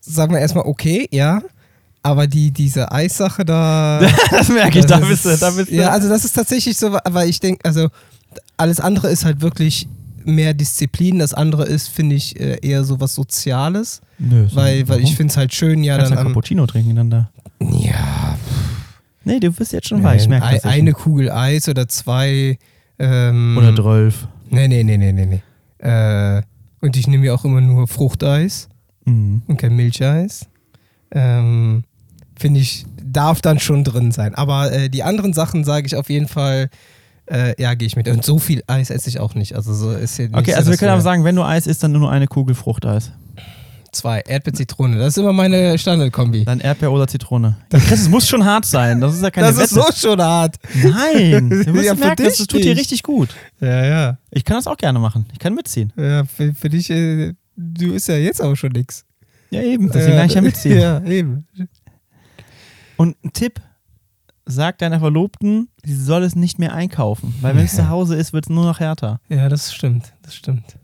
[0.00, 1.42] sagen wir erstmal okay, ja.
[2.06, 4.00] Aber die, diese Eissache da.
[4.30, 5.74] das merke ich, da das bist du, da bist du.
[5.74, 7.88] Ja, also das ist tatsächlich so, aber ich denke, also
[8.56, 9.88] alles andere ist halt wirklich
[10.24, 11.18] mehr Disziplin.
[11.18, 14.00] Das andere ist, finde ich, äh, eher so was Soziales.
[14.18, 16.18] Nö, so- Weil, weil ich finde es halt schön, ja, Kannst dann.
[16.18, 17.30] Am, Cappuccino trinken dann da.
[17.60, 18.36] ja,
[19.24, 22.58] Nee, du bist jetzt schon weich, ich nein, merke ein, eine Kugel Eis oder zwei.
[23.00, 24.28] Ähm, Oder Drölf.
[24.50, 25.42] Nee, nee, nee, nee, nee, nee.
[25.86, 26.42] Äh,
[26.80, 28.68] und ich nehme ja auch immer nur Fruchteis
[29.04, 29.42] Mhm.
[29.48, 30.46] und kein Milcheis.
[31.10, 31.82] Ähm,
[32.38, 34.34] Finde ich, darf dann schon drin sein.
[34.34, 36.68] Aber äh, die anderen Sachen sage ich auf jeden Fall,
[37.30, 38.08] äh, ja, gehe ich mit.
[38.08, 39.54] Und so viel Eis esse ich auch nicht.
[39.54, 41.82] Also so ist nicht Okay, so, also wir können aber sagen, wenn du Eis isst,
[41.82, 43.12] dann nur eine Kugel Fruchteis.
[43.92, 44.98] Zwei, Erdbeer-Zitrone.
[44.98, 46.44] Das ist immer meine Standardkombi.
[46.44, 47.56] Dann Erdbeer oder Zitrone.
[47.72, 49.00] Ja, Chris, es muss schon hart sein.
[49.00, 49.92] Das ist ja keine Das ist Wette.
[49.94, 50.56] so schon hart.
[50.74, 53.30] Nein, du musst Ja, merken, das dich tut dir richtig gut.
[53.60, 54.18] Ja, ja.
[54.30, 55.24] Ich kann das auch gerne machen.
[55.32, 55.92] Ich kann mitziehen.
[55.96, 59.06] ja für, für dich, äh, du isst ja jetzt auch schon nix.
[59.50, 59.90] Ja, eben.
[59.90, 60.78] Deswegen kann ich ja mitziehen.
[60.78, 61.46] Ja, eben.
[62.96, 63.60] Und ein Tipp:
[64.44, 67.34] Sag deiner Verlobten, sie soll es nicht mehr einkaufen.
[67.40, 69.20] Weil wenn es zu Hause ist, wird es nur noch härter.
[69.28, 70.78] Ja, das stimmt, das stimmt.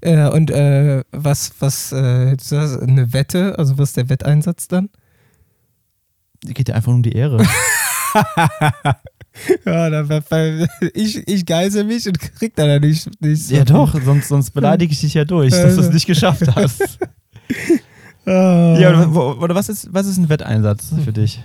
[0.00, 4.90] Äh, und äh, was, was, äh, eine Wette, also was ist der Wetteinsatz dann?
[6.42, 7.44] Geht ja einfach um die Ehre.
[9.64, 14.00] Ja, da, weil ich, ich geißel mich und krieg da nicht, nicht so ja, doch,
[14.00, 16.98] sonst, sonst beleidige ich dich ja durch, dass du es nicht geschafft hast.
[18.26, 18.76] Ah.
[18.78, 21.42] ja, oder, was, ist, was ist ein Wetteinsatz für dich?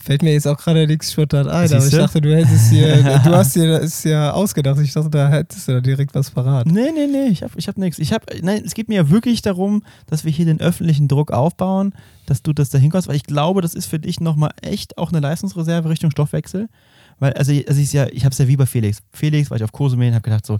[0.00, 1.98] Fällt mir jetzt auch gerade nichts spontan ein, aber ich Siehste?
[1.98, 4.80] dachte, du hättest hier, du hast dir das ja ausgedacht.
[4.80, 6.66] Ich dachte, da hättest du da direkt was parat.
[6.66, 7.98] Nee, nee, nee, ich hab, ich hab nichts.
[7.98, 11.32] Ich hab, nein, es geht mir ja wirklich darum, dass wir hier den öffentlichen Druck
[11.32, 11.92] aufbauen,
[12.26, 15.10] dass du das da hinkommst, weil ich glaube, das ist für dich nochmal echt auch
[15.10, 16.68] eine Leistungsreserve Richtung Stoffwechsel.
[17.18, 19.02] Weil, also, also ich, ja, ich hab's ja wie bei Felix.
[19.12, 20.58] Felix war ich auf und hab gedacht so,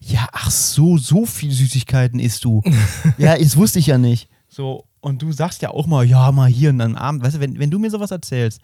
[0.00, 2.62] ja, ach so, so viel Süßigkeiten isst du.
[3.18, 4.28] ja, das wusste ich ja nicht.
[4.50, 7.40] So, und du sagst ja auch mal, ja, mal hier und dann Abend, weißt du,
[7.40, 8.60] wenn, wenn du mir sowas erzählst,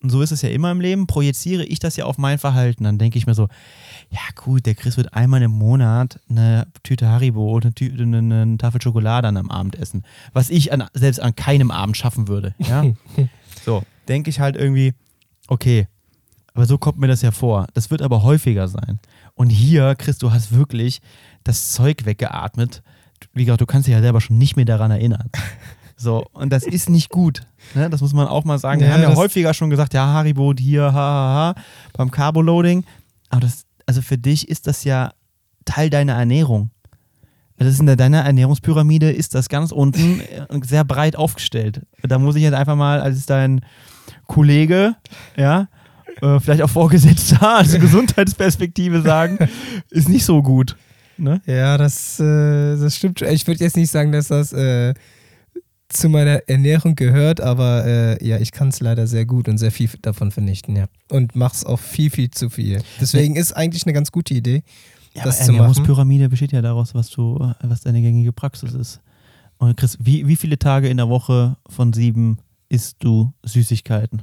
[0.00, 2.84] und so ist es ja immer im Leben, projiziere ich das ja auf mein Verhalten.
[2.84, 3.48] Dann denke ich mir so,
[4.10, 8.58] ja gut, der Chris wird einmal im Monat eine Tüte Haribo oder eine, eine, eine
[8.58, 10.04] Tafel Schokolade an einem Abend essen.
[10.32, 12.54] Was ich an, selbst an keinem Abend schaffen würde.
[12.58, 12.84] Ja?
[13.64, 14.94] so, denke ich halt irgendwie,
[15.48, 15.88] okay,
[16.54, 17.66] Aber so kommt mir das ja vor.
[17.74, 19.00] Das wird aber häufiger sein.
[19.34, 21.00] Und hier, Chris, du hast wirklich
[21.44, 22.82] das Zeug weggeatmet.
[23.32, 25.30] Wie gesagt, du kannst dich ja selber schon nicht mehr daran erinnern.
[26.00, 27.40] So, und das ist nicht gut.
[27.74, 27.90] Ne?
[27.90, 28.80] Das muss man auch mal sagen.
[28.80, 31.62] Wir Ja, haben ja häufiger schon gesagt, ja, Haribo hier, ha, ha, ha,
[31.92, 32.84] beim Carboloading.
[33.30, 35.10] Aber das, also für dich ist das ja
[35.64, 36.70] Teil deiner Ernährung.
[37.56, 40.22] Das ist in deiner Ernährungspyramide ist das ganz unten
[40.62, 41.82] sehr breit aufgestellt.
[42.04, 43.60] Da muss ich jetzt einfach mal als dein
[44.28, 44.94] Kollege,
[45.36, 45.66] ja,
[46.22, 49.48] äh, vielleicht auch Vorgesetzter, also Gesundheitsperspektive sagen,
[49.90, 50.76] ist nicht so gut.
[51.18, 51.40] Ne?
[51.46, 53.18] Ja, das, äh, das stimmt.
[53.18, 53.28] schon.
[53.28, 54.94] Ich würde jetzt nicht sagen, dass das äh,
[55.88, 59.72] zu meiner Ernährung gehört, aber äh, ja, ich kann es leider sehr gut und sehr
[59.72, 60.86] viel davon vernichten, ja.
[61.10, 62.82] Und mach's auch viel, viel zu viel.
[63.00, 64.62] Deswegen ist eigentlich eine ganz gute Idee.
[65.14, 65.56] Ja, das zu machen.
[65.56, 69.00] Ernährungspyramide besteht ja daraus, was du, was deine gängige Praxis ist.
[69.56, 72.38] Und Chris, wie, wie viele Tage in der Woche von sieben
[72.68, 74.22] isst du Süßigkeiten?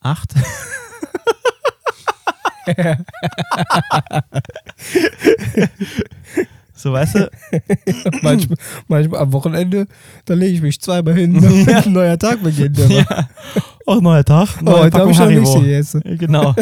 [0.00, 0.34] Acht?
[6.74, 7.30] so, weißt du?
[8.22, 8.58] manchmal,
[8.88, 9.86] manchmal am Wochenende,
[10.24, 12.80] da lege ich mich zweimal hin, damit ein neuer Tag beginnt.
[12.80, 13.28] Aber Ja.
[13.86, 14.48] Auch neuer Tag.
[14.60, 16.02] oh, Neue heute habe ich noch nicht gegessen.
[16.18, 16.54] Genau.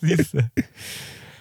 [0.00, 0.38] Siehst du.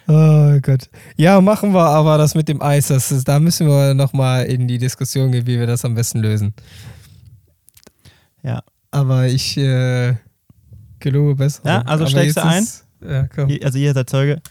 [0.07, 0.89] Oh Gott.
[1.17, 2.87] Ja, machen wir aber das mit dem Eis.
[2.87, 6.19] Das ist, da müssen wir nochmal in die Diskussion gehen, wie wir das am besten
[6.19, 6.53] lösen.
[8.43, 8.63] Ja.
[8.91, 10.15] Aber ich äh,
[10.99, 11.61] gelobe besser.
[11.65, 12.63] Ja, also aber steigst du ein?
[12.63, 13.49] ist- Ja, komm.
[13.63, 14.41] Also ihr seid Zeuge.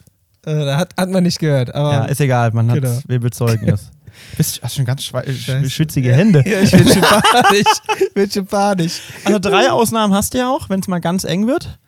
[0.47, 1.75] Äh, hat, hat man nicht gehört.
[1.75, 2.99] Aber Ja, ist egal, man hat, Genau.
[3.07, 3.91] wir bezeugen es.
[4.37, 5.69] Bist hast schon ganz Scheiße.
[5.71, 6.43] schwitzige Hände.
[6.47, 7.67] Ja, ich bin schon panisch.
[8.01, 9.01] Ich bin schon panisch.
[9.25, 11.79] Also drei Ausnahmen hast du ja auch, wenn es mal ganz eng wird.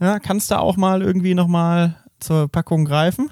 [0.00, 3.30] Ja, kannst du auch mal irgendwie nochmal zur Packung greifen.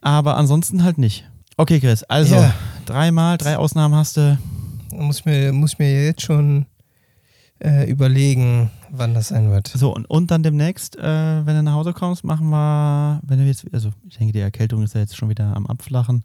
[0.00, 1.28] Aber ansonsten halt nicht.
[1.56, 2.54] Okay, Chris, also Ja.
[2.84, 4.38] dreimal, drei Ausnahmen hast du.
[4.92, 6.66] Muss mir, muss mir jetzt schon
[7.58, 9.68] äh, überlegen, wann das sein wird.
[9.68, 11.02] So, und, und dann demnächst, äh,
[11.46, 14.82] wenn du nach Hause kommst, machen wir, wenn du jetzt, also ich denke, die Erkältung
[14.82, 16.24] ist ja jetzt schon wieder am Abflachen.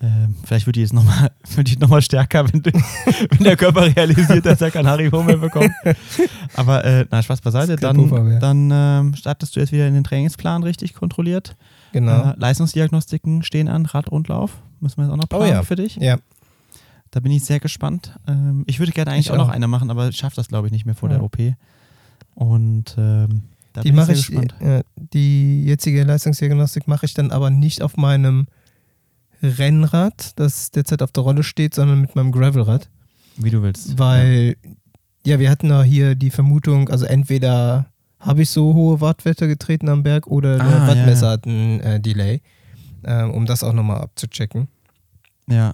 [0.00, 1.30] Ähm, vielleicht wird die jetzt nochmal
[1.80, 2.64] noch mal stärker, wenn,
[3.30, 5.72] wenn der Körper realisiert, dass er kein Haribo mehr bekommt.
[6.54, 10.04] Aber äh, na, Spaß beiseite, Puffer dann, dann ähm, startest du jetzt wieder in den
[10.04, 11.56] Trainingsplan richtig kontrolliert.
[11.92, 12.30] Genau.
[12.30, 14.52] Äh, Leistungsdiagnostiken stehen an, Rad und Lauf.
[14.80, 15.62] Müssen wir jetzt auch noch Oh planen ja.
[15.62, 15.96] für dich.
[15.96, 16.18] Ja.
[17.10, 18.18] Da bin ich sehr gespannt.
[18.28, 19.52] Ähm, ich würde gerne eigentlich Ich auch noch auch.
[19.52, 21.16] eine machen, aber ich schaffe das, glaube ich, nicht mehr vor Ja.
[21.16, 21.38] der OP.
[22.36, 24.62] Und ähm, da die bin mache ich ich, sehr gespannt.
[24.62, 24.82] äh,
[25.12, 28.46] die jetzige Leistungsdiagnostik mache ich dann aber nicht auf meinem
[29.42, 32.88] Rennrad, das derzeit auf der Rolle steht, sondern mit meinem Gravelrad.
[33.36, 33.98] Wie du willst.
[33.98, 34.56] Weil,
[35.26, 37.86] ja, wir hatten ja hier die Vermutung, also entweder
[38.20, 41.32] habe ich so hohe Wattwerte getreten am Berg oder der Ah, ja, Wattmesser ja.
[41.32, 42.40] hat ein äh, Delay,
[43.04, 44.68] ähm, um das auch nochmal abzuchecken.
[45.48, 45.72] Ja.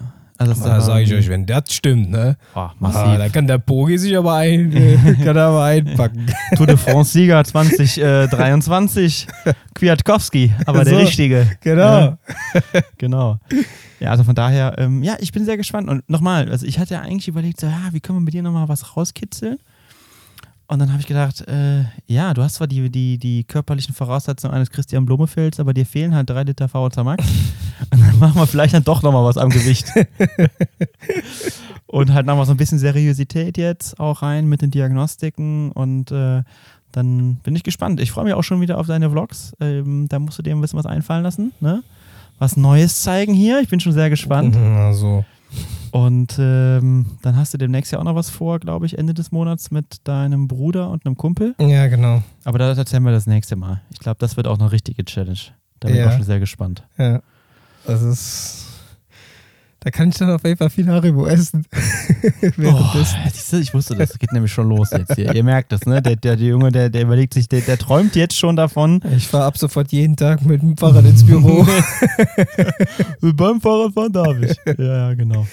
[0.51, 2.36] Also das Da sage ich euch, wenn das stimmt, ne?
[2.55, 3.18] Oh, Ah, massiv.
[3.18, 6.26] da kann der Pogi sich aber ein, äh, kann er aber einpacken.
[6.57, 9.26] Tour de France-Sieger 2023,
[9.74, 11.47] Kwiatkowski, aber der So, richtige.
[11.61, 11.82] Genau.
[12.01, 12.18] Ja,
[12.99, 13.38] genau.
[14.01, 15.88] Ja, also von daher, ähm, ja, ich bin sehr gespannt.
[15.88, 18.43] Und nochmal, also ich hatte ja eigentlich überlegt, so, ja, wie können wir mit dir
[18.43, 19.59] nochmal was rauskitzeln?
[20.68, 24.55] Und dann habe ich gedacht, äh, ja, du hast zwar die, die, die körperlichen Voraussetzungen
[24.55, 27.24] eines Christian Blumefelds, aber dir fehlen halt drei Liter VHC Max.
[27.90, 29.93] Und dann machen wir vielleicht dann doch nochmal was am Gewicht.
[31.87, 36.43] und halt nochmal so ein bisschen Seriosität jetzt auch rein mit den Diagnostiken und äh,
[36.93, 38.01] dann bin ich gespannt.
[38.01, 39.55] Ich freue mich auch schon wieder auf deine Vlogs.
[39.61, 41.83] Ähm, da musst du dir ein bisschen was einfallen lassen, ne?
[42.39, 43.61] Was Neues zeigen hier.
[43.61, 44.57] Ich bin schon sehr gespannt.
[44.57, 45.25] Also,
[45.93, 49.31] Und ähm, dann hast du demnächst ja auch noch was vor, glaube ich, Ende des
[49.33, 51.55] Monats mit deinem Bruder und einem Kumpel.
[51.61, 52.23] ja, genau.
[52.45, 53.81] Aber das erzählen wir das nächste Mal.
[53.91, 55.39] Ich glaube, das wird auch eine richtige Challenge.
[55.81, 56.09] Da bin ich Ja.
[56.09, 56.83] auch schon sehr gespannt.
[56.99, 57.20] Ja.
[57.87, 58.59] Das ist.
[59.80, 61.66] Da kann ich dann auf jeden Fall viel Haribo essen.
[62.64, 64.11] Oh, ich wusste das.
[64.12, 65.35] Es geht nämlich schon los jetzt hier.
[65.35, 66.01] Ihr merkt das, ne?
[66.01, 69.01] Der, der, der Junge, der, der überlegt sich, der, der träumt jetzt schon davon.
[69.16, 71.66] Ich fahre ab sofort jeden Tag mit dem Fahrrad ins Büro.
[73.20, 74.57] Beim Fahrradfahren darf ich.
[74.78, 75.47] Ja, ja, genau.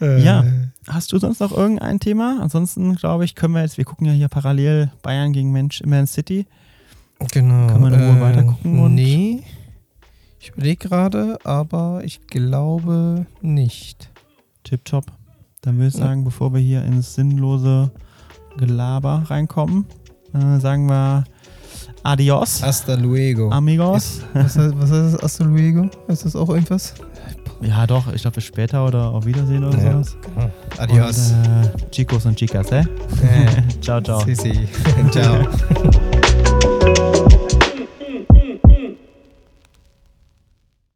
[0.00, 0.44] Äh, Ja.
[0.88, 2.38] Hast du sonst noch irgendein Thema?
[2.40, 6.06] Ansonsten, glaube ich, können wir jetzt, wir gucken ja hier parallel Bayern gegen Mensch, Man
[6.06, 6.46] City.
[7.32, 7.66] Genau.
[7.68, 9.42] Können wir in Ruhe weitergucken und- Nee.
[10.42, 14.08] Ich überlege gerade, aber ich glaube nicht.
[14.64, 15.04] Tipptopp.
[15.60, 16.00] Dann würde ich Ja.
[16.06, 17.90] sagen, bevor wir hier ins sinnlose
[18.56, 19.84] Gelaber reinkommen,
[20.32, 21.24] äh, sagen wir
[22.02, 23.50] Adios, Hasta luego.
[23.50, 24.22] amigos.
[24.32, 25.22] was, heißt, was heißt das?
[25.22, 25.90] Hasta luego?
[26.08, 26.94] Ist das auch irgendwas?
[27.60, 29.92] Ja, doch, ich glaube, bis später oder auf Wiedersehen oder Ja.
[30.02, 30.16] sowas.
[30.78, 31.32] Adios.
[31.32, 32.84] Und, äh, Chicos und Chicas, eh?
[33.82, 34.20] Ciao, ciao.
[34.24, 34.66] Sisi.
[35.10, 35.46] Ciao.